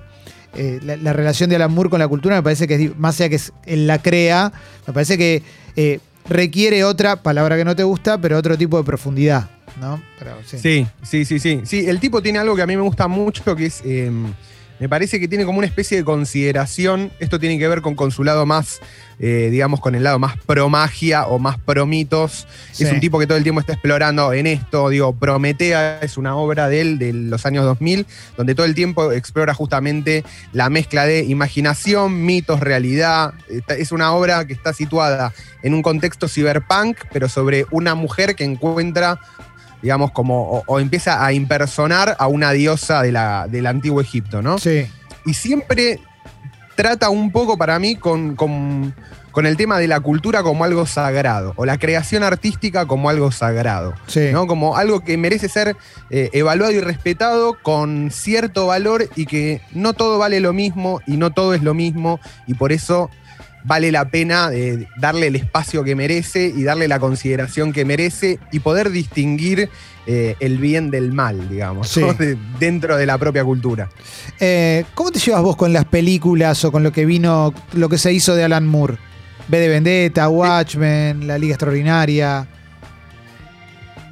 eh, 0.55 0.79
la, 0.83 0.97
la 0.97 1.13
relación 1.13 1.51
de 1.51 1.57
Alan 1.57 1.73
Moore 1.73 1.91
con 1.91 1.99
la 1.99 2.09
cultura 2.09 2.37
me 2.37 2.43
parece 2.43 2.67
que 2.67 2.77
es, 2.77 2.97
más 2.99 3.21
allá 3.21 3.29
que 3.29 3.37
es- 3.37 3.53
él 3.67 3.87
la 3.87 3.99
crea, 4.01 4.53
me 4.87 4.93
parece 4.93 5.19
que 5.19 5.43
eh, 5.77 6.01
requiere 6.29 6.85
otra 6.85 7.23
palabra 7.23 7.57
que 7.57 7.65
no 7.65 7.75
te 7.77 7.83
gusta, 7.83 8.19
pero 8.21 8.37
otro 8.39 8.57
tipo 8.57 8.79
de 8.79 8.85
profundidad, 8.85 9.49
¿no? 9.81 10.03
Pero, 10.19 10.33
sí. 10.45 10.59
Sí, 10.59 10.87
sí, 11.03 11.25
sí, 11.25 11.39
sí. 11.39 11.61
Sí, 11.65 11.87
el 11.89 12.01
tipo 12.01 12.23
tiene 12.23 12.39
algo 12.39 12.55
que 12.57 12.63
a 12.63 12.67
mí 12.67 12.77
me 12.77 12.83
gusta 12.83 13.09
mucho, 13.09 13.55
que 13.57 13.67
es. 13.67 13.83
eh, 13.85 14.11
me 14.81 14.89
parece 14.89 15.19
que 15.19 15.29
tiene 15.29 15.45
como 15.45 15.59
una 15.59 15.67
especie 15.67 15.97
de 15.97 16.05
consideración. 16.05 17.11
Esto 17.19 17.41
tiene 17.41 17.59
que 17.59 17.67
ver 17.67 17.83
con, 17.83 17.95
con 17.95 18.11
su 18.13 18.23
lado 18.23 18.47
más, 18.47 18.81
eh, 19.19 19.49
digamos, 19.51 19.81
con 19.81 19.95
el 19.95 20.05
lado 20.05 20.19
más 20.19 20.37
pro 20.37 20.69
magia 20.69 21.27
o 21.27 21.39
más 21.39 21.59
pro 21.59 21.85
mitos. 21.87 22.47
Sí. 22.73 22.85
Es 22.85 22.93
un 22.93 23.01
tipo 23.01 23.19
que 23.19 23.27
todo 23.27 23.37
el 23.37 23.43
tiempo 23.43 23.61
está 23.61 23.73
explorando 23.73 24.33
en 24.33 24.47
esto. 24.47 24.89
Digo, 24.89 25.15
Prometea 25.15 25.99
es 26.01 26.17
una 26.17 26.37
obra 26.37 26.69
de 26.69 26.81
él 26.81 26.99
de 26.99 27.13
los 27.13 27.45
años 27.45 27.65
2000, 27.65 28.07
donde 28.37 28.55
todo 28.55 28.67
el 28.67 28.75
tiempo 28.75 29.11
explora 29.13 29.53
justamente 29.53 30.25
la 30.53 30.71
mezcla 30.71 31.07
de 31.07 31.25
imaginación, 31.25 32.25
mitos, 32.25 32.61
realidad. 32.61 33.35
Es 33.69 33.91
una 33.91 34.13
obra 34.13 34.47
que 34.47 34.53
está 34.53 34.73
situada 34.73 35.33
en 35.63 35.75
un 35.75 35.83
contexto 35.83 36.29
cyberpunk, 36.29 36.99
pero 37.13 37.29
sobre 37.29 37.67
una 37.71 37.95
mujer 37.97 38.37
que 38.37 38.45
encuentra 38.45 39.21
digamos, 39.83 40.11
como, 40.13 40.43
o, 40.51 40.65
o 40.67 40.81
empieza 40.81 41.25
a 41.25 41.33
impersonar 41.33 42.17
a 42.19 42.27
una 42.27 42.53
diosa 42.53 43.03
de 43.03 43.13
la, 43.13 43.47
del 43.49 43.67
antiguo 43.67 44.01
Egipto, 44.01 44.43
¿no? 44.43 44.59
Sí, 44.59 44.87
Y 45.27 45.35
siempre 45.35 46.01
trata 46.75 47.11
un 47.11 47.33
poco 47.33 47.57
para 47.59 47.79
mí 47.79 47.97
con, 47.97 48.37
con- 48.37 48.95
con 49.31 49.47
el 49.47 49.57
tema 49.57 49.79
de 49.79 49.87
la 49.87 50.01
cultura 50.01 50.43
como 50.43 50.65
algo 50.65 50.85
sagrado, 50.87 51.53
o 51.57 51.65
la 51.65 51.79
creación 51.79 52.25
artística 52.25 52.87
como 52.87 53.09
algo 53.09 53.31
sagrado, 53.31 53.95
sí. 54.09 54.31
¿no? 54.33 54.49
Como 54.49 54.77
algo 54.77 55.01
que 55.05 55.17
merece 55.17 55.49
ser 55.49 55.77
eh, 56.11 56.31
evaluado 56.33 56.73
y 56.73 56.81
respetado 56.81 57.57
con 57.63 58.11
cierto 58.11 58.67
valor 58.67 59.09
y 59.15 59.27
que 59.27 59.61
no 59.73 59.93
todo 59.93 60.19
vale 60.19 60.41
lo 60.41 60.53
mismo 60.53 61.01
y 61.07 61.19
no 61.19 61.31
todo 61.31 61.55
es 61.55 61.63
lo 61.63 61.73
mismo 61.73 62.19
y 62.49 62.55
por 62.55 62.73
eso 62.73 63.11
vale 63.69 63.93
la 63.93 64.09
pena 64.11 64.49
eh, 64.53 64.89
darle 64.97 65.29
el 65.29 65.37
espacio 65.37 65.85
que 65.85 65.95
merece 65.95 66.47
y 66.47 66.63
darle 66.65 66.89
la 66.89 66.99
consideración 66.99 67.73
que 67.73 67.85
merece 67.85 68.39
y 68.51 68.61
poder 68.61 68.91
distinguir 68.91 69.69
eh, 70.07 70.37
el 70.41 70.57
bien 70.59 70.91
del 70.91 71.13
mal, 71.13 71.49
digamos, 71.51 71.89
Sí. 71.91 72.01
¿no? 72.01 72.15
De- 72.15 72.39
dentro 72.59 72.97
de 72.97 73.05
la 73.07 73.19
propia 73.19 73.45
cultura. 73.45 73.91
Eh, 74.41 74.85
¿Cómo 74.95 75.11
te 75.13 75.19
llevas 75.19 75.43
vos 75.43 75.55
con 75.57 75.73
las 75.73 75.85
películas 75.85 76.65
o 76.65 76.73
con 76.73 76.83
lo 76.83 76.91
que 76.93 77.05
vino, 77.05 77.53
lo 77.75 77.89
que 77.91 77.99
se 77.99 78.13
hizo 78.13 78.35
de 78.35 78.45
Alan 78.45 78.67
Moore? 78.67 78.97
B 79.49 79.59
de 79.61 79.69
Vendetta, 79.69 80.29
Watchmen, 80.29 81.27
La 81.27 81.39
Liga 81.39 81.55
Extraordinaria. 81.55 82.47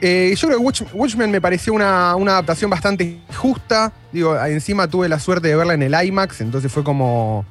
Eh, 0.00 0.34
yo 0.36 0.48
creo 0.48 0.58
que 0.58 0.64
Watch- 0.64 0.86
Watchmen 0.92 1.30
me 1.30 1.40
pareció 1.40 1.72
una, 1.72 2.14
una 2.16 2.32
adaptación 2.32 2.70
bastante 2.70 3.18
justa. 3.34 3.92
Digo, 4.12 4.38
encima 4.44 4.88
tuve 4.88 5.08
la 5.08 5.18
suerte 5.18 5.48
de 5.48 5.56
verla 5.56 5.74
en 5.74 5.82
el 5.82 5.94
IMAX, 6.06 6.42
entonces 6.42 6.70
fue 6.70 6.84
como 6.84 7.46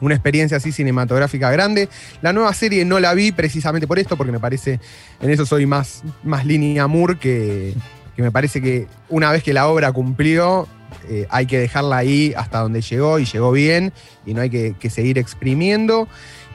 una 0.00 0.14
experiencia 0.14 0.56
así 0.58 0.72
cinematográfica 0.72 1.50
grande. 1.50 1.88
La 2.22 2.32
nueva 2.32 2.52
serie 2.54 2.84
no 2.84 3.00
la 3.00 3.14
vi 3.14 3.32
precisamente 3.32 3.86
por 3.86 3.98
esto, 3.98 4.16
porque 4.16 4.32
me 4.32 4.40
parece, 4.40 4.80
en 5.20 5.30
eso 5.30 5.44
soy 5.46 5.66
más, 5.66 6.02
más 6.22 6.44
línea 6.46 6.86
Moore, 6.86 7.18
que, 7.18 7.74
que 8.16 8.22
me 8.22 8.30
parece 8.30 8.60
que 8.62 8.86
una 9.08 9.30
vez 9.32 9.42
que 9.42 9.52
la 9.52 9.66
obra 9.68 9.90
cumplió, 9.92 10.68
eh, 11.08 11.26
hay 11.30 11.46
que 11.46 11.58
dejarla 11.58 11.96
ahí 11.98 12.32
hasta 12.36 12.60
donde 12.60 12.80
llegó 12.80 13.18
y 13.18 13.24
llegó 13.24 13.50
bien, 13.52 13.92
y 14.26 14.34
no 14.34 14.40
hay 14.40 14.50
que, 14.50 14.74
que 14.78 14.90
seguir 14.90 15.18
exprimiendo. 15.18 16.08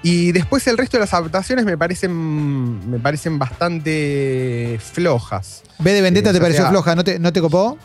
Y 0.06 0.34
después 0.34 0.68
el 0.68 0.78
resto 0.78 0.98
de 0.98 1.02
las 1.02 1.14
adaptaciones 1.14 1.64
me 1.64 1.78
parecen, 1.78 2.90
me 2.92 3.00
parecen 3.00 3.40
bastante 3.40 4.78
flojas. 4.82 5.64
B 5.80 5.94
de 5.94 6.02
Vendetta 6.02 6.30
Sí, 6.30 6.34
te 6.36 6.42
pareció 6.42 6.64
sea- 6.64 6.72
floja, 6.72 6.96
¿no 6.96 7.04
te, 7.04 7.20
no 7.20 7.32
te 7.32 7.42
copó? 7.42 7.78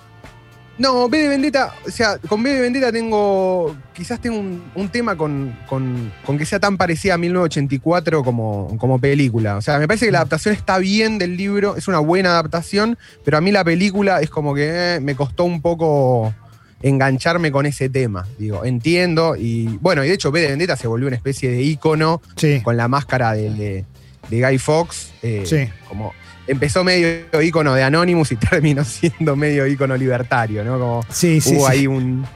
No, 0.78 1.08
B 1.08 1.18
de 1.18 1.28
Vendetta, 1.28 1.74
o 1.86 1.90
sea, 1.90 2.18
con 2.18 2.40
B 2.42 2.52
de 2.54 2.60
Vendetta 2.60 2.92
tengo, 2.92 3.76
quizás 3.92 4.20
tengo 4.20 4.38
un, 4.38 4.62
un 4.76 4.88
tema 4.88 5.16
con, 5.16 5.56
con- 5.68 6.12
con 6.24 6.38
que 6.38 6.46
sea 6.46 6.60
tan 6.60 6.76
parecida 6.76 7.14
a 7.14 7.18
1984 7.18 8.22
como, 8.22 8.76
como 8.78 9.00
película. 9.00 9.56
O 9.56 9.60
sea, 9.62 9.78
me 9.80 9.88
parece 9.88 10.06
que 10.06 10.12
la 10.12 10.18
adaptación 10.18 10.54
está 10.54 10.78
bien 10.78 11.18
del 11.18 11.36
libro, 11.36 11.76
es 11.76 11.88
una 11.88 11.98
buena 11.98 12.30
adaptación, 12.30 12.96
pero 13.24 13.38
a 13.38 13.40
mí 13.40 13.50
la 13.50 13.64
película 13.64 14.20
es 14.20 14.30
como 14.30 14.54
que 14.54 14.96
eh, 14.96 15.00
me 15.00 15.16
costó 15.16 15.42
un 15.44 15.60
poco 15.60 16.32
engancharme 16.80 17.50
con 17.50 17.66
ese 17.66 17.88
tema. 17.88 18.24
Digo, 18.38 18.64
entiendo 18.64 19.34
y 19.36 19.66
bueno, 19.80 20.04
y 20.04 20.08
de 20.08 20.14
hecho 20.14 20.30
B 20.30 20.40
de 20.42 20.48
Vendetta 20.48 20.76
se 20.76 20.86
volvió 20.86 21.08
una 21.08 21.16
especie 21.16 21.50
de 21.50 21.60
ícono 21.62 22.22
Sí. 22.36 22.60
con 22.62 22.76
la 22.76 22.86
máscara 22.86 23.32
de, 23.32 23.50
de- 23.50 23.84
de 24.30 24.40
Guy 24.46 24.58
Fox. 24.58 25.10
eh, 25.22 25.42
Sí. 25.44 25.68
Como 25.88 26.12
empezó 26.48 26.82
medio 26.82 27.40
ícono 27.42 27.74
de 27.74 27.82
Anonymous 27.84 28.32
y 28.32 28.36
terminó 28.50 28.84
siendo 28.84 29.36
medio 29.36 29.66
ícono 29.66 29.96
libertario, 29.96 30.64
¿no? 30.64 30.78
Como 30.78 31.04
Sí, 31.10 31.40
sí, 31.40 31.54
hubo 31.56 31.66
sí. 31.66 31.72
ahí 31.72 31.86
un, 31.86 32.26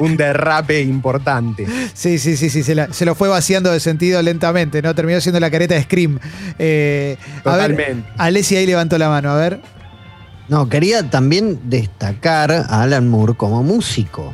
un 0.00 0.16
derrape 0.16 0.80
importante. 0.82 1.66
Sí, 1.94 2.18
sí, 2.18 2.36
sí, 2.36 2.48
sí, 2.50 2.62
se, 2.62 2.74
la- 2.74 2.92
se 2.92 3.04
lo 3.04 3.14
fue 3.14 3.28
vaciando 3.28 3.72
de 3.72 3.80
sentido 3.80 4.22
lentamente, 4.22 4.80
¿no? 4.82 4.94
Terminó 4.94 5.20
siendo 5.20 5.40
la 5.40 5.50
careta 5.50 5.74
de 5.74 5.82
Scream. 5.82 6.18
Eh, 6.58 7.16
a 7.44 7.56
ver, 7.56 7.72
Totalmente. 7.72 8.08
Alessi 8.18 8.56
ahí 8.56 8.66
levantó 8.66 8.96
la 8.98 9.08
mano, 9.08 9.30
a 9.30 9.36
ver. 9.36 9.60
No, 10.48 10.68
quería 10.68 11.08
también 11.08 11.60
destacar 11.64 12.52
a 12.52 12.82
Alan 12.82 13.08
Moore 13.08 13.34
como 13.34 13.62
músico. 13.62 14.32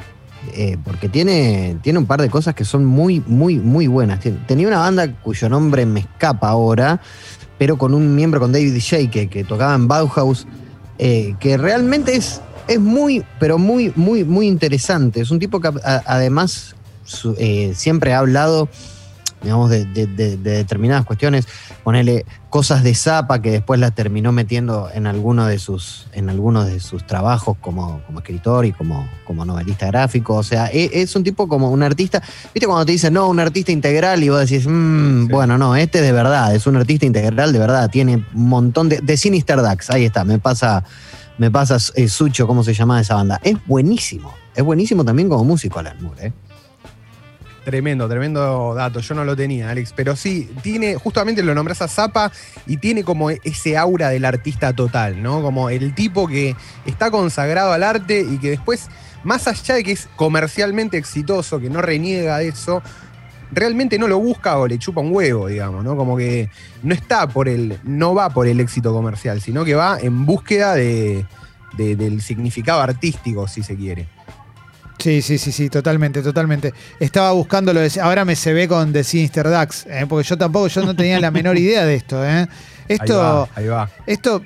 eh, 0.54 0.76
porque 0.82 1.08
tiene, 1.08 1.76
tiene 1.82 1.98
un 1.98 2.06
par 2.06 2.20
de 2.22 2.30
cosas 2.30 2.54
que 2.54 2.64
son 2.64 2.84
muy, 2.84 3.22
muy, 3.26 3.56
muy 3.56 3.86
buenas. 3.86 4.18
Tenía 4.46 4.66
una 4.66 4.78
banda 4.78 5.06
cuyo 5.22 5.48
nombre 5.48 5.84
me 5.86 6.00
escapa 6.00 6.48
ahora, 6.48 7.00
pero 7.58 7.76
con 7.76 7.92
un 7.94 8.14
miembro, 8.14 8.40
con 8.40 8.52
David 8.52 8.76
Shea, 8.78 9.10
que, 9.10 9.44
tocaba 9.44 9.74
en 9.74 9.88
Bauhaus, 9.88 10.46
eh, 10.98 11.34
que 11.40 11.56
realmente 11.56 12.16
es, 12.16 12.40
es 12.68 12.80
muy, 12.80 13.24
pero 13.40 13.58
muy, 13.58 13.92
muy, 13.96 14.24
muy 14.24 14.46
interesante. 14.46 15.20
Es 15.20 15.30
un 15.30 15.38
tipo 15.38 15.60
que 15.60 15.70
además 15.84 16.76
eh, 17.38 17.72
siempre 17.74 18.12
ha 18.12 18.20
hablado, 18.20 18.68
digamos, 19.42 19.70
de, 19.70 19.84
de- 19.84 20.06
de- 20.06 20.36
de 20.36 20.50
determinadas 20.50 21.04
cuestiones. 21.04 21.46
Ponele 21.84 22.24
cosas 22.50 22.82
de 22.82 22.94
Zapa 22.94 23.40
que 23.42 23.50
después 23.50 23.78
las 23.80 23.94
terminó 23.94 24.32
metiendo 24.32 24.88
en 24.92 25.06
alguno 25.06 25.46
de 25.46 25.58
sus, 25.58 26.06
en 26.12 26.28
algunos 26.30 26.66
de 26.66 26.80
sus 26.80 27.06
trabajos 27.06 27.56
como, 27.60 28.00
como 28.06 28.18
escritor 28.20 28.64
y 28.66 28.72
como, 28.72 29.08
como 29.26 29.44
novelista 29.44 29.86
gráfico. 29.86 30.34
O 30.34 30.42
sea, 30.42 30.66
e- 30.72 30.90
es, 30.94 31.14
un 31.16 31.24
tipo 31.24 31.46
como 31.48 31.70
un 31.70 31.82
artista. 31.82 32.22
¿Viste 32.54 32.66
cuando 32.66 32.86
te 32.86 32.92
dicen, 32.92 33.12
no, 33.14 33.28
un 33.28 33.40
artista 33.40 33.70
integral? 33.72 34.22
Y 34.22 34.28
vos 34.28 34.40
decís, 34.40 34.66
"Mm, 34.66 35.26
Sí. 35.26 35.32
bueno, 35.32 35.58
no, 35.58 35.76
este 35.76 35.98
es 35.98 36.04
de 36.04 36.12
verdad, 36.12 36.54
es 36.54 36.66
un 36.66 36.76
artista 36.76 37.06
integral 37.06 37.52
de 37.52 37.58
verdad. 37.58 37.90
Tiene 37.90 38.16
un 38.34 38.48
montón 38.48 38.88
de. 38.88 38.98
De 39.00 39.16
Sinister 39.16 39.60
Dax, 39.62 39.90
ahí 39.90 40.04
está, 40.04 40.24
me 40.24 40.38
pasa. 40.38 40.84
Me 41.38 41.52
pasa 41.52 41.76
eh, 41.94 42.08
Sucho, 42.08 42.48
¿cómo 42.48 42.64
se 42.64 42.74
llama 42.74 43.00
esa 43.00 43.14
banda? 43.14 43.40
Es 43.44 43.56
buenísimo. 43.66 44.34
Es 44.56 44.64
buenísimo 44.64 45.04
también 45.04 45.28
como 45.28 45.44
músico, 45.44 45.78
Alan 45.78 45.96
Moore, 46.02 46.26
¿eh? 46.26 46.32
Tremendo, 47.68 48.08
tremendo 48.08 48.72
dato. 48.74 49.00
Yo 49.00 49.14
no 49.14 49.26
lo 49.26 49.36
tenía, 49.36 49.68
Alex. 49.68 49.92
Pero 49.94 50.16
sí, 50.16 50.50
tiene, 50.62 50.94
justamente 50.94 51.42
lo 51.42 51.54
nombras 51.54 51.82
a 51.82 51.88
Zapa 51.88 52.32
y 52.66 52.78
tiene 52.78 53.04
como 53.04 53.28
ese 53.28 53.76
aura 53.76 54.08
del 54.08 54.24
artista 54.24 54.72
total, 54.72 55.22
¿no? 55.22 55.42
Como 55.42 55.68
el 55.68 55.94
tipo 55.94 56.26
que 56.26 56.56
está 56.86 57.10
consagrado 57.10 57.70
al 57.74 57.82
arte 57.82 58.20
y 58.26 58.38
que 58.38 58.48
después 58.48 58.88
más 59.22 59.46
allá 59.48 59.74
de 59.74 59.84
que 59.84 59.92
es 59.92 60.08
comercialmente 60.16 60.96
exitoso, 60.96 61.60
que 61.60 61.68
no 61.68 61.82
reniega 61.82 62.40
eso, 62.40 62.80
realmente 63.52 63.98
no 63.98 64.08
lo 64.08 64.18
busca 64.18 64.56
o 64.56 64.66
le 64.66 64.78
chupa 64.78 65.02
un 65.02 65.14
huevo, 65.14 65.48
digamos, 65.48 65.84
¿no? 65.84 65.94
Como 65.94 66.16
que 66.16 66.48
no 66.82 66.94
está 66.94 67.28
por 67.28 67.50
el, 67.50 67.78
no 67.84 68.14
va 68.14 68.30
por 68.30 68.46
el 68.46 68.60
éxito 68.60 68.94
comercial, 68.94 69.42
sino 69.42 69.66
que 69.66 69.74
va 69.74 69.98
en 70.00 70.24
búsqueda 70.24 70.74
de- 70.74 71.26
del 71.76 72.22
significado 72.22 72.80
artístico, 72.80 73.46
si 73.46 73.62
se 73.62 73.76
quiere. 73.76 74.08
Sí, 74.98 75.22
sí, 75.22 75.38
sí, 75.38 75.52
sí, 75.52 75.70
totalmente, 75.70 76.22
totalmente. 76.22 76.74
Estaba 76.98 77.30
buscando 77.32 77.72
lo 77.72 77.80
de. 77.80 78.00
Ahora 78.00 78.24
me 78.24 78.34
se 78.34 78.52
ve 78.52 78.66
con 78.66 78.92
The 78.92 79.04
Sinister 79.04 79.48
Ducks, 79.48 79.86
¿eh? 79.86 80.06
porque 80.08 80.26
yo 80.28 80.36
tampoco, 80.36 80.66
yo 80.66 80.84
no 80.84 80.94
tenía 80.96 81.20
la 81.20 81.30
menor 81.30 81.56
idea 81.56 81.84
de 81.84 81.94
esto, 81.94 82.24
¿eh? 82.24 82.48
Esto, 82.88 83.22
Ahí 83.22 83.34
va, 83.34 83.48
ahí 83.54 83.66
va. 83.66 83.90
esto, 84.06 84.42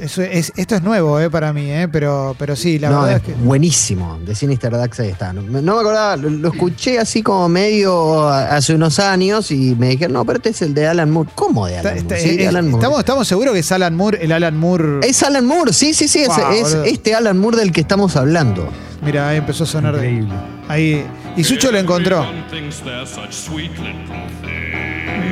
eso 0.00 0.22
es, 0.22 0.52
esto 0.56 0.74
es 0.74 0.82
nuevo, 0.82 1.20
¿eh? 1.20 1.30
Para 1.30 1.52
mí, 1.52 1.70
¿eh? 1.70 1.86
Pero, 1.90 2.34
pero 2.38 2.56
sí, 2.56 2.78
la 2.78 2.90
no, 2.90 3.02
verdad 3.02 3.16
es 3.16 3.28
es 3.28 3.34
que. 3.36 3.42
buenísimo. 3.44 4.18
De 4.24 4.34
Sinister 4.34 4.72
Dax 4.72 5.00
ahí 5.00 5.08
está. 5.10 5.32
No, 5.32 5.42
no 5.42 5.74
me 5.74 5.80
acordaba, 5.80 6.16
lo, 6.16 6.30
lo 6.30 6.48
escuché 6.52 6.98
así 6.98 7.22
como 7.22 7.48
medio 7.48 8.28
hace 8.28 8.74
unos 8.74 8.98
años 8.98 9.50
y 9.50 9.74
me 9.76 9.88
dijeron, 9.90 10.14
no, 10.14 10.24
pero 10.24 10.38
este 10.38 10.50
es 10.50 10.62
el 10.62 10.74
de 10.74 10.86
Alan 10.88 11.10
Moore. 11.10 11.30
¿Cómo 11.34 11.66
de 11.66 11.78
Alan 11.78 11.96
está- 11.98 12.14
Moore? 12.14 12.28
Sí, 12.30 12.36
de 12.36 12.42
es- 12.44 12.48
Alan 12.48 12.64
Moore. 12.70 12.80
estamos, 12.82 12.98
estamos 13.00 13.28
seguros 13.28 13.54
que 13.54 13.60
es 13.60 13.72
Alan 13.72 13.94
Moore, 13.96 14.18
el 14.24 14.32
Alan 14.32 14.56
Moore. 14.56 15.00
Es 15.06 15.22
Alan 15.22 15.46
Moore, 15.46 15.72
sí, 15.72 15.94
sí, 15.94 16.08
sí, 16.08 16.20
es- 16.20 16.28
Wow, 16.28 16.52
es, 16.52 16.62
boludo. 16.62 16.84
este 16.84 17.14
Alan 17.14 17.38
Moore 17.38 17.58
del 17.58 17.72
que 17.72 17.80
estamos 17.82 18.16
hablando. 18.16 18.68
Mira, 19.02 19.28
ahí 19.28 19.38
empezó 19.38 19.64
a 19.64 19.66
sonar. 19.66 19.96
de- 19.96 20.10
Increíble. 20.10 20.34
ahí. 20.68 21.06
Y 21.36 21.44
Sucho 21.44 21.70
lo 21.72 21.78
encontró. 21.78 22.24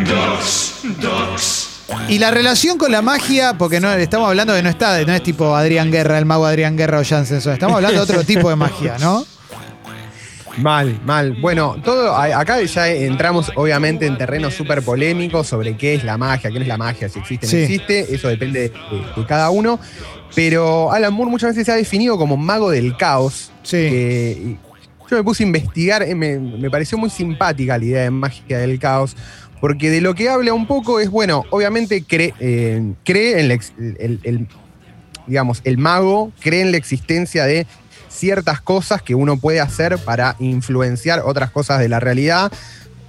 Ducks, 0.04 0.74
ducks. 1.00 1.69
Y 2.08 2.18
la 2.18 2.30
relación 2.30 2.78
con 2.78 2.92
la 2.92 3.02
magia, 3.02 3.54
porque 3.58 3.80
no 3.80 3.90
estamos 3.92 4.28
hablando 4.28 4.54
que 4.54 4.62
no 4.62 4.68
está, 4.68 5.02
no 5.04 5.12
es 5.12 5.22
tipo 5.22 5.54
Adrián 5.54 5.90
Guerra, 5.90 6.18
el 6.18 6.26
mago 6.26 6.46
Adrián 6.46 6.76
Guerra 6.76 7.00
o 7.00 7.04
Jansen, 7.04 7.38
estamos 7.38 7.76
hablando 7.76 7.98
de 7.98 8.02
otro 8.02 8.24
tipo 8.24 8.48
de 8.50 8.56
magia, 8.56 8.96
¿no? 8.98 9.24
Mal, 10.58 11.00
mal. 11.04 11.36
Bueno, 11.40 11.76
todo 11.82 12.14
acá 12.14 12.60
ya 12.62 12.88
entramos 12.88 13.50
obviamente 13.54 14.06
en 14.06 14.18
terreno 14.18 14.50
súper 14.50 14.82
polémico 14.82 15.44
sobre 15.44 15.76
qué 15.76 15.94
es 15.94 16.04
la 16.04 16.18
magia, 16.18 16.50
qué 16.50 16.56
no 16.56 16.62
es 16.62 16.68
la 16.68 16.76
magia, 16.76 17.08
si 17.08 17.20
existe 17.20 17.46
o 17.46 17.50
no 17.50 17.56
existe, 17.58 18.14
eso 18.14 18.28
depende 18.28 18.60
de, 18.60 18.68
de 19.16 19.26
cada 19.26 19.50
uno. 19.50 19.78
Pero 20.34 20.92
Alan 20.92 21.12
Moore 21.14 21.30
muchas 21.30 21.50
veces 21.50 21.66
se 21.66 21.72
ha 21.72 21.76
definido 21.76 22.18
como 22.18 22.36
mago 22.36 22.70
del 22.70 22.96
caos. 22.96 23.50
Sí. 23.62 23.76
que- 23.76 24.56
yo 25.10 25.16
me 25.16 25.24
puse 25.24 25.42
a 25.42 25.46
investigar, 25.46 26.02
eh, 26.04 26.14
me, 26.14 26.38
me 26.38 26.70
pareció 26.70 26.96
muy 26.96 27.10
simpática 27.10 27.76
la 27.76 27.84
idea 27.84 28.02
de 28.02 28.10
magia 28.12 28.58
del 28.58 28.78
caos, 28.78 29.16
porque 29.60 29.90
de 29.90 30.00
lo 30.00 30.14
que 30.14 30.28
habla 30.28 30.52
un 30.54 30.66
poco 30.66 31.00
es, 31.00 31.10
bueno, 31.10 31.44
obviamente 31.50 32.02
cree, 32.02 32.34
eh, 32.40 32.92
cree 33.04 33.40
en 33.40 33.48
la 33.48 33.54
el- 33.98 34.48
digamos, 35.26 35.60
el 35.64 35.78
mago 35.78 36.32
cree 36.40 36.62
en 36.62 36.72
la 36.72 36.76
existencia 36.78 37.44
de 37.44 37.66
ciertas 38.08 38.60
cosas 38.60 39.00
que 39.02 39.14
uno 39.14 39.36
puede 39.36 39.60
hacer 39.60 39.98
para 39.98 40.34
influenciar 40.40 41.20
otras 41.24 41.50
cosas 41.50 41.78
de 41.78 41.88
la 41.88 42.00
realidad, 42.00 42.50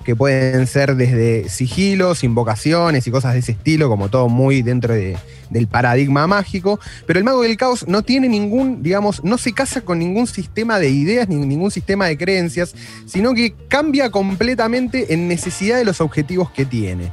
que 0.05 0.15
pueden 0.15 0.67
ser 0.67 0.95
desde 0.95 1.49
sigilos, 1.49 2.23
invocaciones 2.23 3.07
y 3.07 3.11
cosas 3.11 3.33
de 3.33 3.39
ese 3.39 3.53
estilo, 3.53 3.89
como 3.89 4.09
todo 4.09 4.29
muy 4.29 4.61
dentro 4.61 4.93
de- 4.93 5.17
del 5.51 5.67
paradigma 5.67 6.25
mágico. 6.25 6.79
Pero 7.05 7.19
el 7.19 7.23
mago 7.25 7.43
del 7.43 7.55
caos 7.57 7.87
no 7.87 8.01
tiene 8.01 8.27
ningún, 8.27 8.81
digamos, 8.81 9.23
no 9.23 9.37
se 9.37 9.53
casa 9.53 9.81
con 9.81 9.99
ningún 9.99 10.25
sistema 10.25 10.79
de 10.79 10.89
ideas 10.89 11.29
ni 11.29 11.35
ningún 11.35 11.69
sistema 11.69 12.07
de 12.07 12.17
creencias, 12.17 12.73
sino 13.05 13.33
que 13.35 13.53
cambia 13.67 14.09
completamente 14.09 15.13
en 15.13 15.27
necesidad 15.27 15.77
de 15.77 15.85
los 15.85 16.01
objetivos 16.01 16.49
que 16.51 16.65
tiene. 16.65 17.11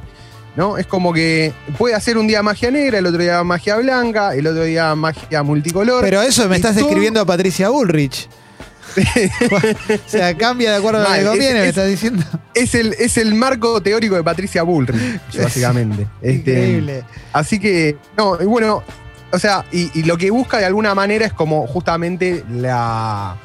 ¿No? 0.55 0.77
Es 0.77 0.87
como 0.87 1.13
que 1.13 1.53
puede 1.77 1.93
hacer 1.95 2.17
un 2.17 2.27
día 2.27 2.41
magia 2.43 2.71
negra, 2.71 2.97
el 2.97 3.05
otro 3.05 3.21
día 3.21 3.41
magia 3.43 3.77
blanca, 3.77 4.33
el 4.33 4.45
otro 4.47 4.63
día 4.63 4.93
magia 4.95 5.43
multicolor. 5.43 6.03
Pero 6.03 6.21
eso 6.21 6.49
me 6.49 6.55
estás 6.57 6.75
todo- 6.75 6.85
describiendo 6.85 7.21
a 7.21 7.25
Patricia 7.25 7.69
Bullrich. 7.69 8.27
o 10.05 10.09
sea, 10.09 10.35
cambia 10.37 10.71
de 10.71 10.77
acuerdo 10.77 10.99
a 11.07 11.09
lo 11.09 11.13
que 11.13 11.19
es- 11.21 11.27
conviene, 11.29 11.53
me 11.53 11.63
es- 11.63 11.69
estás 11.69 11.87
diciendo. 11.87 12.23
es 12.53 12.75
el, 12.75 12.93
es 12.99 13.17
el 13.17 13.33
marco 13.35 13.81
teórico 13.81 14.15
de 14.15 14.23
Patricia 14.23 14.63
Bullrich, 14.63 14.99
básicamente. 15.41 16.07
Este, 16.21 16.51
Increíble. 16.51 17.03
Así 17.33 17.59
que, 17.59 17.97
no, 18.17 18.37
y 18.41 18.45
bueno, 18.45 18.83
o 19.31 19.39
sea, 19.39 19.65
y, 19.71 19.91
y 19.99 20.03
lo 20.03 20.17
que 20.17 20.31
busca 20.31 20.57
de 20.57 20.65
alguna 20.65 20.95
manera 20.95 21.25
es 21.25 21.33
como 21.33 21.67
justamente 21.67 22.43
la. 22.51 23.35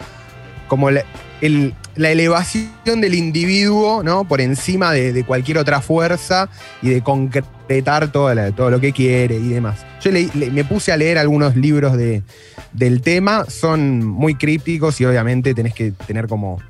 como 0.68 0.90
la, 0.90 1.02
el- 1.40 1.74
la 1.96 2.10
elevación 2.10 3.00
del 3.00 3.14
individuo, 3.14 4.02
¿no? 4.02 4.24
Por 4.26 4.40
encima 4.40 4.90
de, 4.90 5.12
de 5.12 5.24
cualquier 5.24 5.58
otra 5.58 5.80
fuerza 5.80 6.48
y 6.82 6.88
de 6.90 7.02
concretar 7.02 7.48
todo, 8.12 8.34
la- 8.34 8.52
todo 8.52 8.70
lo 8.70 8.80
que 8.80 8.92
quiere 8.92 9.36
y 9.36 9.48
demás. 9.48 9.84
Yo 10.02 10.10
leí- 10.10 10.30
le- 10.34 10.50
me 10.50 10.64
puse 10.64 10.92
a 10.92 10.96
leer 10.96 11.18
algunos 11.18 11.56
libros 11.56 11.96
de, 11.96 12.22
del 12.72 13.00
tema, 13.00 13.44
son 13.48 14.04
muy 14.04 14.34
crípticos 14.34 15.00
y 15.00 15.04
obviamente 15.04 15.54
tenés 15.54 15.74
que 15.74 15.92
tener 15.92 16.28
como. 16.28 16.60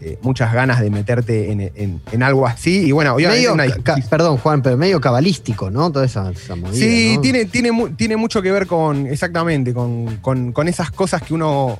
eh, 0.00 0.16
muchas 0.22 0.52
ganas 0.52 0.80
de 0.80 0.90
meterte 0.90 1.50
en, 1.50 1.60
en- 1.74 2.00
en 2.12 2.22
algo 2.22 2.46
así. 2.46 2.84
Y 2.86 2.92
bueno, 2.92 3.14
obviamente 3.14 3.40
Medio, 3.40 3.52
una 3.54 3.66
ca- 3.82 3.96
perdón, 4.08 4.36
Juan, 4.36 4.62
pero 4.62 4.76
medio 4.76 5.00
cabalístico, 5.00 5.72
¿no? 5.72 5.90
Toda 5.90 6.04
esa, 6.06 6.30
esa 6.30 6.54
movida, 6.54 6.72
Sí, 6.78 7.14
¿no? 7.16 7.20
tiene, 7.20 7.44
tiene, 7.46 7.72
mu- 7.72 7.88
tiene 7.90 8.16
mucho 8.16 8.40
que 8.40 8.52
ver 8.52 8.68
con, 8.68 9.08
exactamente, 9.08 9.74
con, 9.74 10.18
con- 10.18 10.52
con 10.52 10.68
esas 10.68 10.92
cosas 10.92 11.22
que 11.22 11.34
uno, 11.34 11.76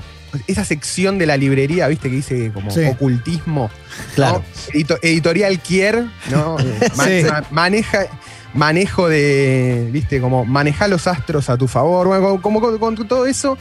esa 0.48 0.64
sección 0.64 1.16
de 1.18 1.26
la 1.26 1.36
librería, 1.36 1.86
viste, 1.86 2.10
que 2.10 2.16
dice 2.16 2.50
como 2.52 2.72
Sí. 2.72 2.82
ocultismo, 2.86 3.70
Claro. 4.16 4.38
¿no? 4.38 4.72
Edito- 4.74 4.98
editorial 5.00 5.60
Kier, 5.60 6.04
¿no? 6.32 6.56
Sí. 7.04 7.22
maneja, 7.52 8.06
manejo 8.54 9.08
de, 9.08 9.88
viste, 9.92 10.20
como 10.20 10.44
maneja 10.44 10.88
los 10.88 11.06
astros 11.06 11.48
a 11.50 11.56
tu 11.56 11.68
favor, 11.68 12.06
bueno, 12.08 12.40
como, 12.40 12.60
como 12.60 12.78
con, 12.78 12.96
todo 13.08 13.26
eso, 13.26 13.56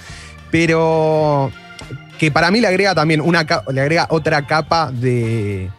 pero 0.52 1.52
que 2.17 2.32
para 2.32 2.50
mí 2.52 2.62
le 2.62 2.67
agrega 2.67 2.95
también 2.95 3.21
una, 3.21 3.45
le 3.71 3.82
agrega 3.82 4.08
otra 4.10 4.47
capa 4.47 4.91
de, 4.91 5.69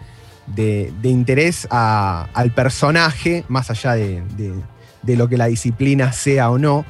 de- 0.47 0.93
de 1.03 1.09
interés 1.09 1.67
a- 1.71 2.29
al 2.35 2.53
personaje, 2.53 3.45
más 3.49 3.71
allá 3.71 3.95
de, 3.95 4.23
de- 4.37 5.17
lo 5.17 5.29
que 5.29 5.37
la 5.39 5.47
disciplina 5.47 6.13
sea 6.13 6.51
o 6.51 6.59
no. 6.59 6.85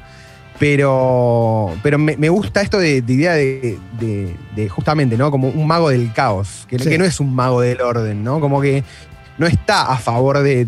Pero, 0.59 1.73
pero 1.81 1.97
me, 1.97 2.17
me 2.17 2.27
gusta 2.27 2.61
esto 2.61 2.77
de, 2.79 3.01
de 3.01 3.13
idea 3.13 3.33
de, 3.33 4.67
justamente, 4.69 5.15
¿no? 5.17 5.31
Como 5.31 5.47
un 5.47 5.65
mago 5.65 5.89
del 5.89 6.11
caos, 6.11 6.65
que, 6.69 6.77
Sí. 6.77 6.89
que 6.89 6.97
no 6.97 7.05
es 7.05 7.21
un 7.21 7.33
mago 7.33 7.61
del 7.61 7.79
orden, 7.79 8.23
¿no? 8.25 8.41
Como 8.41 8.59
que 8.61 8.83
no 9.37 9.47
está 9.47 9.83
a 9.91 9.97
favor 9.97 10.39
de- 10.39 10.65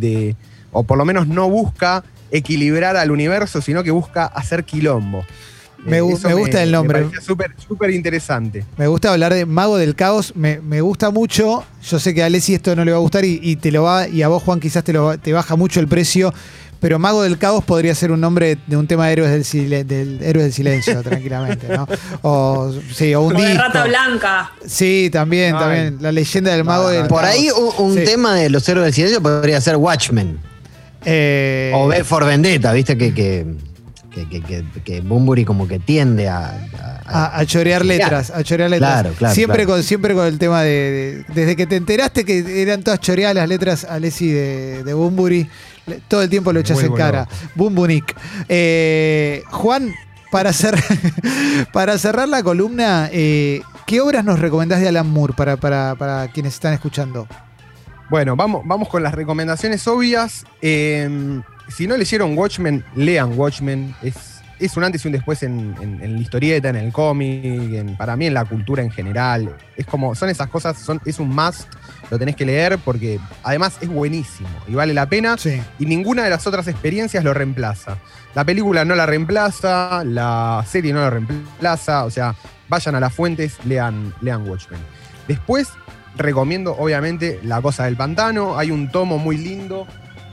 o 0.71 0.83
por 0.83 0.97
lo 0.97 1.05
menos 1.05 1.27
no 1.27 1.49
busca 1.49 2.03
equilibrar 2.31 2.95
al 2.97 3.11
universo, 3.11 3.61
sino 3.61 3.83
que 3.83 3.91
busca 3.91 4.25
hacer 4.25 4.63
quilombo. 4.63 5.25
Me 5.83 5.97
Eh, 5.97 6.01
me 6.23 6.33
gusta 6.35 6.61
el 6.61 6.71
nombre. 6.71 7.05
Me 7.05 7.19
súper, 7.21 7.55
súper 7.67 7.89
interesante. 7.89 8.63
Me 8.77 8.85
gusta 8.87 9.11
hablar 9.11 9.33
de 9.33 9.47
Mago 9.47 9.77
del 9.77 9.95
Caos, 9.95 10.33
me, 10.35 10.61
me 10.61 10.79
gusta 10.81 11.09
mucho. 11.09 11.63
Yo 11.83 11.99
sé 11.99 12.13
que 12.13 12.21
a 12.21 12.27
Alessi 12.27 12.53
esto 12.53 12.75
no 12.75 12.85
le 12.85 12.91
va 12.91 12.97
a 12.97 13.01
gustar 13.01 13.25
y, 13.25 13.39
y 13.41 13.55
te 13.55 13.71
lo 13.71 13.83
va, 13.83 14.07
y 14.07 14.21
a 14.21 14.27
vos, 14.27 14.43
Juan, 14.43 14.59
quizás 14.59 14.83
te, 14.83 14.93
lo, 14.93 15.05
va- 15.05 15.17
te 15.17 15.33
baja 15.33 15.55
mucho 15.55 15.79
el 15.79 15.87
precio. 15.87 16.31
Pero 16.79 16.97
Mago 16.99 17.21
del 17.23 17.37
Caos 17.39 17.63
podría 17.63 17.93
ser 17.93 18.11
un 18.11 18.19
nombre 18.21 18.57
de 18.65 18.77
un 18.77 18.87
tema 18.87 19.05
de 19.07 19.13
héroes 19.13 19.31
del, 19.31 19.43
Sile- 19.43 19.83
del 19.83 20.19
Héroes 20.21 20.45
del 20.45 20.53
Silencio, 20.53 21.01
tranquilamente, 21.03 21.67
¿no? 21.75 21.87
O, 22.21 22.71
sí, 22.93 23.13
o 23.15 23.21
un 23.21 23.35
de 23.35 23.45
disco. 23.47 23.61
rata 23.63 23.83
blanca. 23.85 24.51
Sí, 24.65 25.09
también, 25.11 25.55
Ay. 25.55 25.61
también. 25.61 25.97
La 25.99 26.11
leyenda 26.11 26.51
del 26.51 26.63
Mago 26.63 26.83
No, 26.83 26.89
del 26.89 27.07
Por 27.07 27.21
Caos. 27.21 27.33
ahí 27.35 27.49
un, 27.51 27.85
un 27.87 27.97
Sí. 27.97 28.03
tema 28.05 28.35
de 28.35 28.49
los 28.51 28.67
héroes 28.69 28.85
del 28.85 28.93
silencio 28.93 29.21
podría 29.21 29.59
ser 29.61 29.77
Watchmen. 29.77 30.39
Eh, 31.05 31.71
O 31.75 31.91
for 32.03 32.25
Vendetta, 32.25 32.71
viste 32.73 32.97
que, 32.97 33.13
que, 33.13 33.45
que, 34.13 34.27
que, 34.29 34.41
que- 34.41 34.65
que 34.83 35.01
Bunbury 35.01 35.45
como 35.45 35.67
que 35.67 35.79
tiende 35.79 36.27
a. 36.29 36.47
a- 36.47 36.97
A, 37.13 37.39
a 37.39 37.45
chorear 37.45 37.83
letras, 37.83 38.29
a 38.29 38.41
chorear 38.43 38.69
letras. 38.69 38.91
Claro, 39.01 39.13
claro, 39.17 39.35
Siempre, 39.35 39.65
claro. 39.65 39.77
Con, 39.79 39.83
siempre 39.83 40.13
con 40.15 40.25
el 40.27 40.37
tema 40.37 40.61
de, 40.61 40.69
de- 41.27 41.33
Desde 41.33 41.55
que 41.57 41.67
te 41.67 41.75
enteraste 41.75 42.23
que 42.23 42.61
eran 42.61 42.83
todas 42.83 42.99
choreadas 43.01 43.35
las 43.35 43.49
letras 43.49 43.83
Alessi 43.83 44.31
de, 44.31 44.83
de 44.85 44.93
Bumburi, 44.93 45.49
todo 46.07 46.21
el 46.21 46.29
tiempo 46.29 46.53
lo 46.53 46.59
echas 46.61 46.77
en 46.81 46.93
cara. 46.93 47.27
Bumbunik. 47.55 48.15
Eh, 48.47 49.43
Juan, 49.49 49.93
para, 50.31 50.51
cer- 50.51 50.79
para 51.73 51.97
cerrar 51.97 52.29
la 52.29 52.43
columna, 52.43 53.09
eh, 53.11 53.61
¿qué 53.85 53.99
obras 53.99 54.23
nos 54.23 54.39
recomendás 54.39 54.79
de 54.79 54.87
Alan 54.87 55.09
Moore 55.09 55.33
para, 55.35 55.57
para, 55.57 55.95
para 55.95 56.29
quienes 56.31 56.53
están 56.53 56.73
escuchando? 56.73 57.27
Bueno, 58.11 58.35
vamos, 58.35 58.63
vamos 58.65 58.89
con 58.89 59.01
las 59.03 59.13
recomendaciones 59.13 59.87
obvias. 59.87 60.45
Eh, 60.61 61.41
si 61.69 61.87
no 61.87 61.95
leyeron 61.95 62.37
Watchmen, 62.37 62.83
lean 62.93 63.39
Watchmen. 63.39 63.95
Es, 64.03 64.41
es 64.59 64.75
un 64.75 64.83
antes 64.83 65.05
y 65.05 65.07
un 65.07 65.13
después 65.13 65.41
en, 65.43 65.73
en- 65.79 66.03
en 66.03 66.15
la 66.15 66.19
historieta, 66.19 66.67
en 66.67 66.75
el 66.75 66.91
cómic, 66.91 67.95
para 67.97 68.17
mí 68.17 68.25
en 68.27 68.33
la 68.33 68.43
cultura 68.43 68.83
en 68.83 68.91
general. 68.91 69.55
Es 69.77 69.85
como, 69.85 70.13
son 70.13 70.27
esas 70.29 70.49
cosas, 70.49 70.77
son, 70.77 70.99
es 71.05 71.19
un 71.19 71.29
must, 71.29 71.69
lo 72.09 72.19
tenés 72.19 72.35
que 72.35 72.45
leer 72.45 72.77
porque 72.79 73.17
además 73.43 73.77
es 73.79 73.87
buenísimo 73.87 74.49
y 74.67 74.73
vale 74.73 74.93
la 74.93 75.07
pena. 75.07 75.37
Sí. 75.37 75.61
Y 75.79 75.85
ninguna 75.85 76.25
de 76.25 76.31
las 76.31 76.45
otras 76.45 76.67
experiencias 76.67 77.23
lo 77.23 77.33
reemplaza. 77.33 77.97
La 78.35 78.43
película 78.43 78.83
no 78.83 78.93
la 78.93 79.05
reemplaza, 79.05 80.03
la 80.03 80.65
serie 80.67 80.91
no 80.91 80.99
la 80.99 81.11
reemplaza, 81.11 82.03
o 82.03 82.11
sea, 82.11 82.35
vayan 82.67 82.95
a 82.95 82.99
las 82.99 83.13
fuentes, 83.13 83.57
lean, 83.63 84.13
lean 84.19 84.45
Watchmen. 84.47 84.81
Después, 85.29 85.69
recomiendo 86.15 86.75
obviamente 86.77 87.39
La 87.43 87.61
Cosa 87.61 87.85
del 87.85 87.95
Pantano, 87.95 88.57
hay 88.57 88.71
un 88.71 88.91
tomo 88.91 89.17
muy 89.17 89.37
lindo 89.37 89.87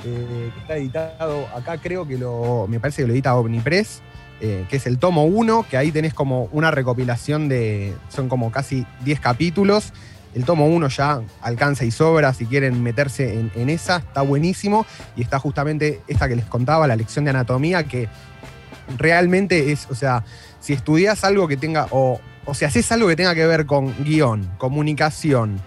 eh, 0.04 0.50
que 0.54 0.60
está 0.60 0.76
editado, 0.76 1.46
acá 1.54 1.78
creo 1.78 2.06
que 2.06 2.16
lo, 2.16 2.66
me 2.68 2.78
parece 2.78 3.02
que 3.02 3.08
lo 3.08 3.14
edita 3.14 3.34
Omnipress, 3.34 4.02
eh, 4.40 4.66
que 4.68 4.76
es 4.76 4.86
el 4.86 4.98
tomo 4.98 5.24
1, 5.24 5.66
que 5.68 5.76
ahí 5.76 5.90
tenés 5.90 6.14
como 6.14 6.44
una 6.52 6.70
recopilación 6.70 7.48
de, 7.48 7.94
son 8.08 8.28
como 8.28 8.52
casi 8.52 8.86
10 9.04 9.18
capítulos. 9.20 9.92
El 10.34 10.44
tomo 10.44 10.66
1 10.68 10.88
ya 10.88 11.22
alcanza 11.40 11.84
y 11.84 11.90
sobra, 11.90 12.32
si 12.34 12.46
quieren 12.46 12.80
meterse 12.82 13.40
en, 13.40 13.50
en 13.56 13.68
esa, 13.68 13.96
está 13.96 14.22
buenísimo. 14.22 14.86
Y 15.16 15.22
está 15.22 15.40
justamente 15.40 16.00
esta 16.06 16.28
que 16.28 16.36
les 16.36 16.44
contaba, 16.44 16.86
la 16.86 16.94
lección 16.94 17.24
de 17.24 17.30
anatomía, 17.30 17.82
que 17.84 18.08
realmente 18.96 19.72
es, 19.72 19.88
o 19.90 19.96
sea, 19.96 20.24
si 20.60 20.72
estudias 20.72 21.24
algo 21.24 21.48
que 21.48 21.56
tenga, 21.56 21.88
o, 21.90 22.20
o 22.48 22.54
si 22.54 22.64
haces 22.64 22.90
algo 22.92 23.08
que 23.08 23.16
tenga 23.16 23.34
que 23.34 23.46
ver 23.46 23.66
con 23.66 23.94
guion, 24.02 24.48
comunicación, 24.56 25.60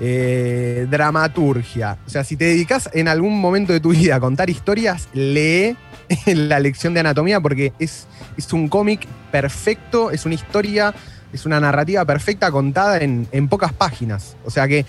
eh, 0.00 0.86
dramaturgia, 0.90 1.98
o 2.04 2.10
sea, 2.10 2.24
si 2.24 2.36
te 2.36 2.46
dedicas 2.46 2.90
en 2.92 3.06
algún 3.06 3.40
momento 3.40 3.72
de 3.72 3.78
tu 3.78 3.90
vida 3.90 4.16
a 4.16 4.20
contar 4.20 4.50
historias, 4.50 5.08
lee 5.12 5.76
la 6.26 6.58
lección 6.58 6.94
de 6.94 7.00
anatomía 7.00 7.40
porque 7.40 7.72
es, 7.78 8.08
es 8.36 8.52
un 8.52 8.68
cómic 8.68 9.06
perfecto, 9.30 10.10
es 10.10 10.26
una 10.26 10.34
historia, 10.34 10.92
es 11.32 11.46
una 11.46 11.60
narrativa 11.60 12.04
perfecta 12.04 12.50
contada 12.50 12.98
en, 12.98 13.26
en 13.32 13.48
pocas 13.48 13.72
páginas. 13.72 14.36
O 14.44 14.50
sea 14.50 14.66
que 14.68 14.84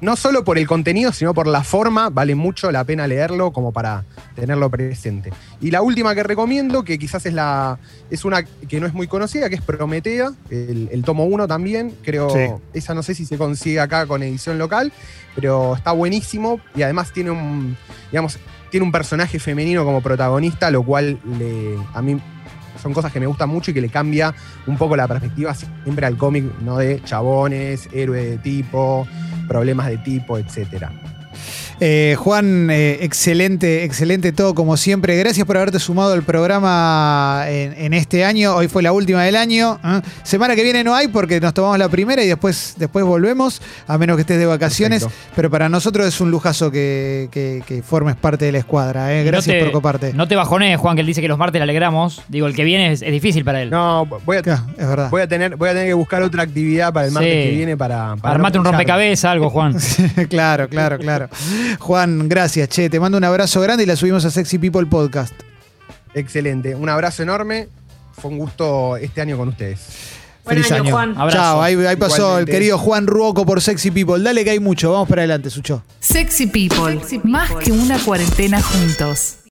no 0.00 0.16
solo 0.16 0.44
por 0.44 0.58
el 0.58 0.66
contenido, 0.66 1.12
sino 1.12 1.34
por 1.34 1.46
la 1.46 1.64
forma, 1.64 2.10
vale 2.10 2.34
mucho 2.34 2.70
la 2.70 2.84
pena 2.84 3.06
leerlo 3.06 3.52
como 3.52 3.72
para 3.72 4.04
tenerlo 4.34 4.70
presente. 4.70 5.32
Y 5.60 5.70
la 5.70 5.82
última 5.82 6.14
que 6.14 6.22
recomiendo, 6.22 6.84
que 6.84 6.98
quizás 6.98 7.26
es 7.26 7.34
la. 7.34 7.78
es 8.10 8.24
una 8.24 8.42
que 8.42 8.80
no 8.80 8.86
es 8.86 8.94
muy 8.94 9.06
conocida, 9.06 9.48
que 9.48 9.56
es 9.56 9.62
Prometea, 9.62 10.32
el, 10.50 10.88
el 10.92 11.02
tomo 11.02 11.24
1 11.24 11.48
también. 11.48 11.94
Creo. 12.02 12.30
Sí. 12.30 12.52
Esa 12.74 12.94
no 12.94 13.02
sé 13.02 13.14
si 13.14 13.26
se 13.26 13.38
consigue 13.38 13.80
acá 13.80 14.06
con 14.06 14.22
edición 14.22 14.58
local, 14.58 14.92
pero 15.34 15.76
está 15.76 15.92
buenísimo. 15.92 16.60
Y 16.74 16.82
además 16.82 17.12
tiene 17.12 17.30
un. 17.30 17.76
digamos, 18.10 18.38
tiene 18.70 18.86
un 18.86 18.92
personaje 18.92 19.38
femenino 19.38 19.84
como 19.84 20.00
protagonista, 20.00 20.70
lo 20.70 20.84
cual 20.84 21.18
le, 21.38 21.76
a 21.92 22.00
mí 22.02 22.20
son 22.80 22.92
cosas 22.92 23.12
que 23.12 23.20
me 23.20 23.26
gustan 23.26 23.48
mucho 23.48 23.70
y 23.70 23.74
que 23.74 23.80
le 23.80 23.88
cambia 23.88 24.34
un 24.66 24.76
poco 24.76 24.96
la 24.96 25.06
perspectiva 25.06 25.54
siempre 25.54 26.06
al 26.06 26.16
cómic, 26.16 26.44
¿no? 26.62 26.78
De 26.78 27.02
chabones, 27.04 27.88
héroe 27.92 28.24
de 28.24 28.38
tipo, 28.38 29.06
problemas 29.48 29.86
de 29.88 29.98
tipo, 29.98 30.38
etcétera. 30.38 30.92
Eh, 31.82 32.14
Juan, 32.18 32.68
eh, 32.70 32.98
excelente, 33.00 33.84
excelente 33.84 34.32
todo 34.32 34.54
como 34.54 34.76
siempre. 34.76 35.16
Gracias 35.16 35.46
por 35.46 35.56
haberte 35.56 35.78
sumado 35.78 36.12
al 36.12 36.22
programa 36.22 37.44
en, 37.48 37.72
en 37.72 37.94
este 37.94 38.22
año. 38.22 38.54
Hoy 38.54 38.68
fue 38.68 38.82
la 38.82 38.92
última 38.92 39.22
del 39.24 39.34
año. 39.34 39.80
¿eh? 39.82 40.02
Semana 40.22 40.54
que 40.54 40.62
viene 40.62 40.84
no 40.84 40.94
hay 40.94 41.08
porque 41.08 41.40
nos 41.40 41.54
tomamos 41.54 41.78
la 41.78 41.88
primera 41.88 42.22
y 42.22 42.26
después, 42.28 42.74
después 42.76 43.02
volvemos, 43.06 43.62
a 43.86 43.96
menos 43.96 44.16
que 44.16 44.20
estés 44.22 44.38
de 44.38 44.44
vacaciones. 44.44 45.04
Perfecto. 45.04 45.32
Pero 45.34 45.50
para 45.50 45.70
nosotros 45.70 46.06
es 46.06 46.20
un 46.20 46.30
lujazo 46.30 46.70
que, 46.70 47.28
que- 47.32 47.62
que 47.66 47.82
formes 47.82 48.14
parte 48.16 48.44
de 48.44 48.52
la 48.52 48.58
escuadra. 48.58 49.14
¿eh? 49.14 49.24
No 49.24 49.30
Gracias 49.30 49.56
te- 49.56 49.62
por 49.64 49.72
coparte. 49.72 50.12
No 50.12 50.28
te 50.28 50.36
bajones, 50.36 50.78
Juan, 50.78 50.96
que 50.96 51.00
él 51.00 51.06
dice 51.06 51.22
que 51.22 51.28
los 51.28 51.38
martes 51.38 51.60
le 51.60 51.62
alegramos. 51.62 52.20
Digo, 52.28 52.46
el 52.46 52.54
que 52.54 52.64
viene 52.64 52.92
es, 52.92 53.00
es 53.00 53.10
difícil 53.10 53.42
para 53.42 53.62
él. 53.62 53.70
No, 53.70 54.04
voy 54.26 54.36
a, 54.36 54.42
Claro, 54.42 54.64
es 54.76 54.86
verdad. 54.86 55.08
voy 55.10 55.22
a, 55.22 55.28
tener, 55.28 55.56
voy 55.56 55.70
a 55.70 55.72
tener 55.72 55.86
que 55.88 55.94
buscar 55.94 56.22
otra 56.22 56.42
actividad 56.42 56.92
para 56.92 57.06
el 57.06 57.12
martes 57.12 57.32
Sí. 57.32 57.50
que 57.50 57.56
viene 57.56 57.76
para. 57.78 58.16
para 58.16 58.34
Armate 58.34 58.58
no 58.58 58.62
un 58.62 58.66
rompecabezas, 58.66 59.24
algo, 59.30 59.48
Juan. 59.48 59.76
claro, 60.28 60.68
claro, 60.68 60.98
claro. 60.98 61.28
Juan, 61.78 62.28
gracias, 62.28 62.68
che. 62.68 62.90
Te 62.90 63.00
mando 63.00 63.18
un 63.18 63.24
abrazo 63.24 63.60
grande 63.60 63.84
y 63.84 63.86
la 63.86 63.96
subimos 63.96 64.24
a 64.24 64.30
Sexy 64.30 64.58
People 64.58 64.86
Podcast. 64.86 65.32
Excelente. 66.14 66.74
Un 66.74 66.88
abrazo 66.88 67.22
enorme. 67.22 67.68
Fue 68.12 68.30
un 68.30 68.38
gusto 68.38 68.96
este 68.96 69.20
año 69.20 69.36
con 69.36 69.48
ustedes. 69.48 69.80
Buen 70.44 70.56
Feliz 70.56 70.72
año, 70.72 70.82
año. 70.82 70.92
Juan. 70.92 71.10
Abrazo. 71.16 71.36
Chao, 71.36 71.62
ahí, 71.62 71.74
ahí 71.86 71.96
pasó 71.96 72.38
el 72.38 72.46
querido 72.46 72.78
Juan 72.78 73.06
Ruoco 73.06 73.44
por 73.46 73.60
Sexy 73.60 73.90
People. 73.90 74.22
Dale 74.22 74.42
que 74.44 74.50
hay 74.50 74.58
mucho. 74.58 74.92
Vamos 74.92 75.08
para 75.08 75.22
adelante, 75.22 75.50
Sucho. 75.50 75.82
Sexy 76.00 76.46
People, 76.46 77.00
más 77.24 77.50
que 77.62 77.72
una 77.72 77.98
cuarentena 77.98 78.60
juntos. 78.62 79.36